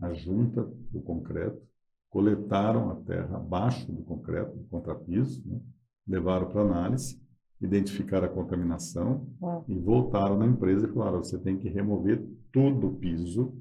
a 0.00 0.12
junta 0.12 0.62
do 0.92 1.00
concreto, 1.00 1.60
coletaram 2.08 2.88
a 2.90 2.94
terra 2.94 3.36
abaixo 3.36 3.90
do 3.90 4.00
concreto, 4.02 4.56
do 4.56 4.62
contrapiso, 4.68 5.42
né? 5.44 5.60
levaram 6.06 6.48
para 6.48 6.60
análise, 6.60 7.20
identificaram 7.60 8.26
a 8.26 8.30
contaminação 8.30 9.26
e 9.66 9.76
voltaram 9.76 10.38
na 10.38 10.46
empresa 10.46 10.86
e 10.86 10.92
falaram: 10.92 11.18
você 11.18 11.36
tem 11.36 11.58
que 11.58 11.68
remover 11.68 12.24
todo 12.52 12.86
o 12.86 12.94
piso, 12.94 13.52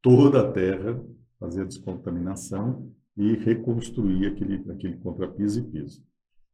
toda 0.00 0.42
a 0.42 0.52
terra, 0.52 1.04
fazer 1.40 1.62
a 1.62 1.66
descontaminação 1.66 2.88
e 3.16 3.34
reconstruir 3.34 4.26
aquele, 4.28 4.70
aquele 4.70 4.96
contrapiso 4.98 5.58
e 5.58 5.62
piso. 5.64 6.00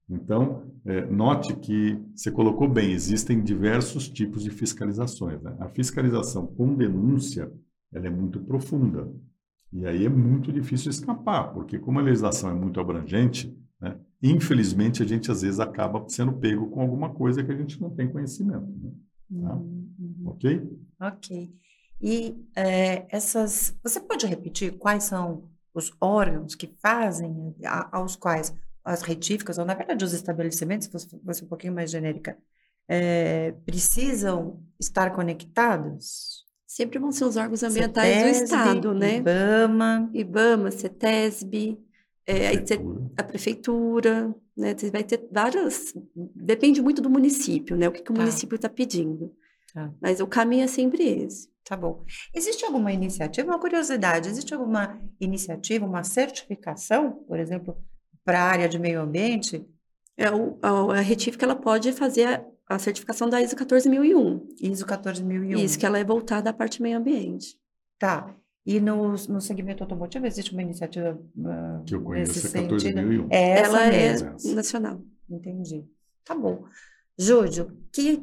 Então, 0.09 0.73
é, 0.87 1.05
note 1.05 1.55
que 1.55 2.03
você 2.15 2.31
colocou 2.31 2.67
bem, 2.67 2.93
existem 2.93 3.43
diversos 3.43 4.09
tipos 4.09 4.43
de 4.43 4.51
fiscalizações. 4.51 5.41
Né? 5.43 5.55
A 5.61 5.69
fiscalização 5.69 6.47
com 6.47 6.75
denúncia, 6.75 7.53
ela 7.93 8.07
é 8.07 8.11
muito 8.11 8.41
profunda. 8.41 9.11
E 9.73 9.87
aí 9.87 10.05
é 10.05 10.09
muito 10.09 10.53
difícil 10.53 10.91
escapar, 10.91 11.53
porque 11.53 11.79
como 11.79 11.99
a 11.99 12.03
legislação 12.03 12.51
é 12.51 12.55
muito 12.55 12.81
abrangente, 12.81 13.57
né, 13.81 13.97
infelizmente 14.23 15.03
a 15.03 15.07
gente 15.07 15.31
às 15.31 15.43
vezes 15.43 15.61
acaba 15.61 16.05
sendo 16.09 16.33
pego 16.33 16.69
com 16.71 16.81
alguma 16.81 17.11
coisa 17.15 17.43
que 17.43 17.53
a 17.53 17.57
gente 17.57 17.81
não 17.81 17.91
tem 17.91 18.11
conhecimento. 18.11 18.67
Né? 19.31 19.43
Tá? 19.43 19.55
Uhum. 19.55 20.23
Ok? 20.27 20.79
Ok. 21.01 21.53
E 22.03 22.35
é, 22.57 23.07
essas. 23.15 23.77
Você 23.83 24.01
pode 24.01 24.27
repetir 24.27 24.77
quais 24.79 25.05
são 25.05 25.49
os 25.73 25.93
órgãos 26.01 26.55
que 26.55 26.67
fazem, 26.67 27.55
a, 27.65 27.97
aos 27.97 28.17
quais 28.17 28.55
as 28.85 29.03
retíficas, 29.03 29.59
ou 29.59 29.65
na 29.65 29.75
verdade 29.75 30.05
os 30.05 30.13
estabelecimentos, 30.13 30.87
se 30.87 30.93
fosse, 30.93 31.21
fosse 31.25 31.45
um 31.45 31.49
pouquinho 31.49 31.75
mais 31.75 31.91
genérica, 31.91 32.37
é, 32.89 33.53
precisam 33.65 34.61
estar 34.81 35.11
conectados? 35.15 36.45
Sempre 36.81 36.99
vão 36.99 37.13
ser 37.13 37.25
os 37.25 37.37
órgãos 37.37 37.63
ambientais 37.63 38.09
CETESB, 38.09 38.39
do 38.39 38.45
Estado, 38.45 38.95
né? 38.95 39.17
IBAMA. 39.19 40.11
IBAMA, 40.15 40.71
CETESB, 40.71 41.79
é, 42.27 42.57
prefeitura. 42.57 43.13
a 43.19 43.23
prefeitura, 43.23 44.35
né? 44.57 44.75
Você 44.75 44.91
vai 44.91 45.05
ter 45.05 45.29
várias. 45.31 45.93
Depende 46.35 46.81
muito 46.81 47.03
do 47.03 47.11
município, 47.11 47.77
né? 47.77 47.87
O 47.87 47.93
que, 47.93 48.01
que 48.01 48.11
o 48.11 48.15
tá. 48.15 48.23
município 48.23 48.57
está 48.57 48.67
pedindo. 48.71 49.31
Tá. 49.75 49.93
Mas 50.01 50.21
o 50.21 50.27
caminho 50.27 50.65
é 50.65 50.67
sempre 50.67 51.05
esse. 51.05 51.51
Tá 51.65 51.77
bom. 51.77 52.03
Existe 52.35 52.65
alguma 52.65 52.91
iniciativa, 52.91 53.47
uma 53.47 53.61
curiosidade, 53.61 54.31
existe 54.31 54.55
alguma 54.55 54.99
iniciativa, 55.21 55.85
uma 55.85 56.03
certificação, 56.03 57.13
por 57.29 57.39
exemplo, 57.39 57.77
para 58.25 58.41
a 58.41 58.49
área 58.49 58.69
de 58.71 58.79
meio 58.79 59.03
ambiente? 59.03 59.69
É, 60.17 60.31
o, 60.31 60.59
a, 60.63 60.97
a 60.97 61.01
retífica 61.03 61.45
ela 61.45 61.57
pode 61.57 61.93
fazer 61.93 62.43
a, 62.75 62.79
certificação 62.79 63.29
da 63.29 63.41
ISO 63.41 63.57
14001. 63.57 64.49
ISO 64.61 64.87
14001. 64.87 65.59
Isso, 65.59 65.79
que 65.79 65.87
ela 65.87 65.99
é 65.99 66.05
voltada 66.05 66.51
à 66.51 66.53
parte 66.53 66.81
meio 66.81 66.99
ambiente. 66.99 67.57
Tá. 67.99 68.35
E 68.65 68.79
no, 68.79 69.13
no 69.13 69.41
segmento 69.41 69.83
automotivo 69.83 70.27
existe 70.27 70.53
uma 70.53 70.63
iniciativa 70.63 71.19
uh, 71.37 71.85
que 71.85 71.95
eu 71.95 72.03
conheço, 72.03 72.35
nesse 72.35 72.51
14001. 72.51 73.29
É 73.31 73.61
ela 73.61 73.87
mesmo. 73.87 74.37
é 74.45 74.55
nacional. 74.55 75.03
Entendi. 75.29 75.85
Tá 76.25 76.35
bom. 76.35 76.65
Júlio, 77.19 77.77
que 77.93 78.23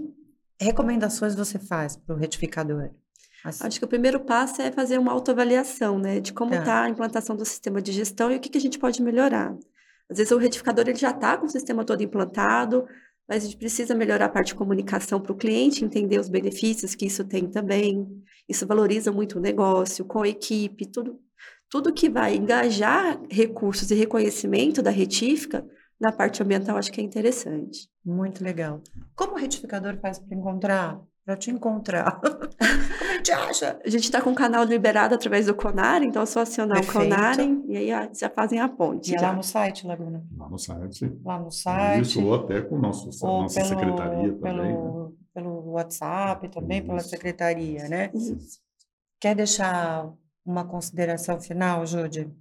recomendações 0.59 1.35
você 1.35 1.59
faz 1.59 1.95
para 1.95 2.15
o 2.15 2.17
retificador? 2.17 2.91
Assim. 3.43 3.65
Acho 3.65 3.79
que 3.79 3.85
o 3.85 3.87
primeiro 3.87 4.19
passo 4.19 4.61
é 4.61 4.71
fazer 4.71 4.97
uma 4.97 5.11
autoavaliação, 5.11 5.99
né? 5.99 6.19
De 6.19 6.33
como 6.33 6.53
está 6.53 6.65
tá 6.65 6.83
a 6.83 6.89
implantação 6.89 7.35
do 7.35 7.45
sistema 7.45 7.81
de 7.81 7.91
gestão 7.91 8.31
e 8.31 8.37
o 8.37 8.39
que, 8.39 8.49
que 8.49 8.57
a 8.57 8.61
gente 8.61 8.79
pode 8.79 9.01
melhorar. 9.01 9.55
Às 10.09 10.17
vezes 10.17 10.31
o 10.31 10.37
retificador 10.37 10.87
ele 10.87 10.97
já 10.97 11.11
está 11.11 11.37
com 11.37 11.45
o 11.45 11.49
sistema 11.49 11.83
todo 11.83 12.01
implantado, 12.01 12.87
mas 13.27 13.43
a 13.43 13.45
gente 13.45 13.57
precisa 13.57 13.93
melhorar 13.93 14.25
a 14.25 14.29
parte 14.29 14.47
de 14.47 14.55
comunicação 14.55 15.19
para 15.19 15.33
o 15.33 15.37
cliente, 15.37 15.83
entender 15.83 16.19
os 16.19 16.29
benefícios 16.29 16.95
que 16.95 17.05
isso 17.05 17.23
tem 17.25 17.49
também. 17.49 18.07
Isso 18.47 18.65
valoriza 18.65 19.11
muito 19.11 19.37
o 19.37 19.41
negócio, 19.41 20.05
com 20.05 20.21
a 20.21 20.27
equipe, 20.27 20.85
tudo, 20.85 21.19
tudo 21.69 21.93
que 21.93 22.09
vai 22.09 22.35
engajar 22.35 23.21
recursos 23.29 23.91
e 23.91 23.95
reconhecimento 23.95 24.81
da 24.81 24.89
retífica 24.89 25.67
na 25.99 26.11
parte 26.11 26.41
ambiental, 26.41 26.77
acho 26.77 26.91
que 26.91 27.01
é 27.01 27.03
interessante. 27.03 27.89
Muito 28.05 28.43
legal. 28.43 28.81
Como 29.15 29.33
o 29.33 29.37
retificador 29.37 29.97
faz 29.99 30.19
para 30.19 30.37
encontrar 30.37 31.01
para 31.27 31.35
te 31.35 31.51
encontrar. 31.51 32.21
Como 32.23 33.11
a 33.11 33.17
gente 33.17 33.31
acha? 33.33 33.77
A 33.83 33.89
gente 33.89 34.05
está 34.05 34.21
com 34.21 34.31
o 34.31 34.35
canal 34.35 34.63
liberado 34.63 35.13
através 35.13 35.47
do 35.47 35.53
Conar, 35.53 36.01
então 36.01 36.21
é 36.21 36.25
só 36.25 36.39
acionar 36.39 36.79
Perfeito. 36.79 37.05
o 37.05 37.09
Conar 37.09 37.37
e 37.67 37.75
aí 37.75 38.09
já 38.17 38.29
fazem 38.29 38.61
a 38.61 38.69
ponte. 38.69 39.11
E 39.11 39.15
é 39.15 39.19
lá 39.19 39.33
no 39.33 39.43
site, 39.43 39.85
Laguna? 39.85 40.25
Lá 40.37 40.49
no 40.49 40.57
site. 40.57 41.19
Lá 41.25 41.37
no 41.37 41.51
site. 41.51 42.03
Isso, 42.03 42.25
ou 42.25 42.33
até 42.33 42.61
com 42.61 42.79
nosso, 42.79 43.09
a 43.25 43.27
nossa 43.27 43.59
pelo, 43.59 43.67
secretaria 43.67 44.33
também. 44.35 44.39
Pelo, 44.39 45.09
né? 45.09 45.15
pelo 45.33 45.71
WhatsApp 45.71 46.47
também, 46.47 46.77
Isso. 46.77 46.87
pela 46.87 46.99
secretaria, 47.01 47.89
né? 47.89 48.09
Isso. 48.13 48.61
Quer 49.19 49.35
deixar 49.35 50.09
uma 50.45 50.63
consideração 50.63 51.41
final, 51.41 51.85
Júlia? 51.85 52.31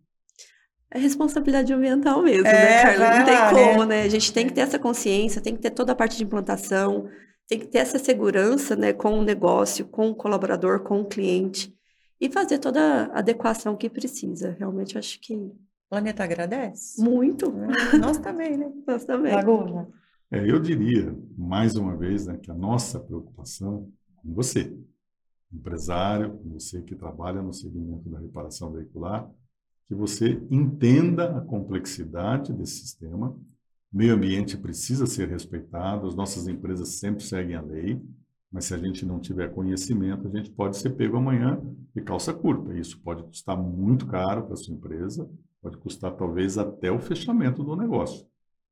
É 0.93 0.99
responsabilidade 1.01 1.73
ambiental 1.73 2.23
mesmo, 2.23 2.47
é, 2.47 2.53
né, 2.53 2.83
Carla? 2.83 3.19
Não 3.19 3.25
tem 3.25 3.35
lá, 3.35 3.51
como, 3.51 3.85
né? 3.85 3.97
né? 3.97 4.03
A 4.05 4.09
gente 4.09 4.33
tem 4.33 4.47
que 4.47 4.53
ter 4.53 4.61
essa 4.61 4.79
consciência, 4.79 5.43
tem 5.43 5.57
que 5.57 5.61
ter 5.61 5.71
toda 5.71 5.91
a 5.91 5.97
parte 5.97 6.17
de 6.17 6.23
implantação, 6.23 7.09
tem 7.49 7.59
que 7.61 7.67
ter 7.67 7.79
essa 7.79 7.99
segurança 7.99 8.75
né, 8.75 8.93
com 8.93 9.19
o 9.19 9.23
negócio, 9.23 9.87
com 9.87 10.11
o 10.11 10.15
colaborador, 10.15 10.81
com 10.81 11.01
o 11.01 11.07
cliente 11.07 11.75
e 12.21 12.31
fazer 12.31 12.59
toda 12.59 12.81
a 12.81 13.19
adequação 13.19 13.77
que 13.77 13.89
precisa. 13.89 14.57
Realmente 14.59 14.99
acho 14.99 15.21
que. 15.21 15.35
O 15.35 15.89
planeta 15.89 16.25
agradece? 16.25 17.01
Muito. 17.01 17.47
É, 17.47 17.99
nós 17.99 18.19
também, 18.19 18.57
né? 18.57 18.73
Nós 18.85 19.05
também. 19.05 19.33
Laguna. 19.33 19.89
É, 20.33 20.51
eu 20.51 20.59
diria, 20.59 21.17
mais 21.39 21.77
uma 21.77 21.97
vez, 21.97 22.27
né, 22.27 22.37
que 22.37 22.51
a 22.51 22.55
nossa 22.55 22.99
preocupação 22.99 23.89
com 24.17 24.35
você, 24.35 24.77
empresário, 25.53 26.37
com 26.39 26.51
você 26.51 26.83
que 26.83 26.97
trabalha 26.97 27.41
no 27.41 27.53
segmento 27.53 28.09
da 28.11 28.19
reparação 28.19 28.73
veicular, 28.73 29.31
que 29.87 29.95
você 29.95 30.43
entenda 30.51 31.39
a 31.39 31.41
complexidade 31.41 32.53
desse 32.53 32.81
sistema, 32.81 33.39
meio 33.93 34.15
ambiente 34.15 34.57
precisa 34.57 35.07
ser 35.07 35.29
respeitado, 35.29 36.07
as 36.07 36.15
nossas 36.15 36.49
empresas 36.49 36.99
sempre 36.99 37.23
seguem 37.25 37.57
a 37.57 37.63
lei, 37.63 38.01
mas 38.51 38.67
se 38.67 38.75
a 38.75 38.79
gente 38.79 39.05
não 39.05 39.19
tiver 39.19 39.53
conhecimento, 39.53 40.27
a 40.27 40.31
gente 40.31 40.51
pode 40.51 40.77
ser 40.77 40.91
pego 40.91 41.17
amanhã 41.17 41.61
de 41.95 42.01
calça 42.01 42.33
curta. 42.33 42.75
Isso 42.75 43.01
pode 43.03 43.23
custar 43.23 43.57
muito 43.57 44.07
caro 44.07 44.45
para 44.45 44.55
a 44.55 44.57
sua 44.57 44.75
empresa, 44.75 45.29
pode 45.61 45.77
custar 45.79 46.13
talvez 46.13 46.57
até 46.57 46.91
o 46.91 47.01
fechamento 47.01 47.63
do 47.65 47.77
negócio. 47.77 48.27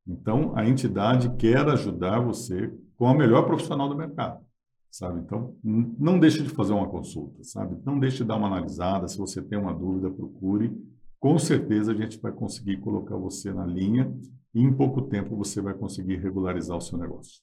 Então, 0.07 0.53
a 0.55 0.67
entidade 0.67 1.35
quer 1.37 1.67
ajudar 1.69 2.21
você 2.21 2.73
com 2.97 3.07
a 3.07 3.15
melhor 3.15 3.47
profissional 3.47 3.89
do 3.89 3.97
mercado, 3.97 4.45
sabe? 4.91 5.21
Então, 5.21 5.57
não 5.63 6.19
deixe 6.19 6.43
de 6.43 6.51
fazer 6.51 6.73
uma 6.73 6.89
consulta, 6.89 7.43
sabe? 7.43 7.77
Não 7.85 7.99
deixe 7.99 8.19
de 8.19 8.25
dar 8.25 8.37
uma 8.37 8.47
analisada. 8.47 9.09
Se 9.09 9.19
você 9.19 9.43
tem 9.43 9.59
uma 9.59 9.75
dúvida, 9.75 10.11
procure. 10.11 10.71
Com 11.19 11.39
certeza 11.39 11.93
a 11.93 11.95
gente 11.95 12.21
vai 12.21 12.33
conseguir 12.33 12.79
colocar 12.79 13.17
você 13.17 13.53
na 13.53 13.67
linha 13.67 14.15
e 14.55 14.63
em 14.63 14.73
pouco 14.73 15.03
tempo 15.03 15.37
você 15.37 15.61
vai 15.61 15.75
conseguir 15.75 16.17
regularizar 16.17 16.77
o 16.77 16.81
seu 16.81 16.97
negócio. 16.97 17.43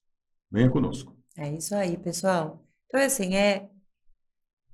Venha 0.50 0.70
conosco. 0.70 1.16
É 1.38 1.52
isso 1.52 1.76
aí, 1.76 1.98
pessoal. 1.98 2.64
Então, 2.88 3.00
é 3.00 3.06
assim, 3.06 3.36
é 3.36 3.70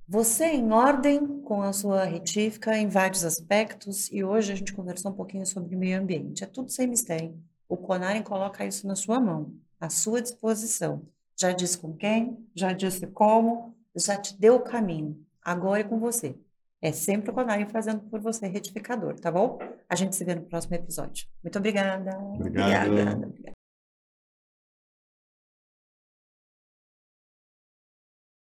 você 0.06 0.46
em 0.46 0.72
ordem 0.72 1.42
com 1.42 1.60
a 1.60 1.72
sua 1.72 2.04
retífica 2.04 2.76
em 2.76 2.88
vários 2.88 3.24
aspectos 3.24 4.10
e 4.10 4.24
hoje 4.24 4.52
a 4.52 4.54
gente 4.54 4.72
conversou 4.72 5.10
um 5.10 5.14
pouquinho 5.14 5.44
sobre 5.44 5.76
meio 5.76 6.00
ambiente. 6.00 6.42
É 6.42 6.46
tudo 6.46 6.70
sem 6.70 6.86
mistério. 6.86 7.38
O 7.68 7.76
Conarem 7.76 8.22
coloca 8.22 8.64
isso 8.64 8.86
na 8.86 8.96
sua 8.96 9.20
mão, 9.20 9.52
à 9.78 9.90
sua 9.90 10.22
disposição. 10.22 11.02
Já 11.38 11.52
disse 11.52 11.76
com 11.76 11.94
quem, 11.94 12.38
já 12.54 12.72
disse 12.72 13.06
como, 13.08 13.76
já 13.94 14.16
te 14.16 14.34
deu 14.38 14.56
o 14.56 14.60
caminho. 14.60 15.22
Agora 15.42 15.80
é 15.80 15.84
com 15.84 15.98
você. 15.98 16.34
É 16.80 16.92
sempre 16.92 17.30
o 17.30 17.34
Conarem 17.34 17.66
fazendo 17.66 18.00
por 18.08 18.20
você 18.20 18.46
retificador, 18.46 19.18
tá 19.18 19.32
bom? 19.32 19.58
A 19.88 19.96
gente 19.96 20.14
se 20.14 20.24
vê 20.24 20.34
no 20.34 20.42
próximo 20.42 20.76
episódio. 20.76 21.26
Muito 21.42 21.58
obrigada. 21.58 22.16
Obrigado. 22.18 22.90
Obrigada. 22.90 23.57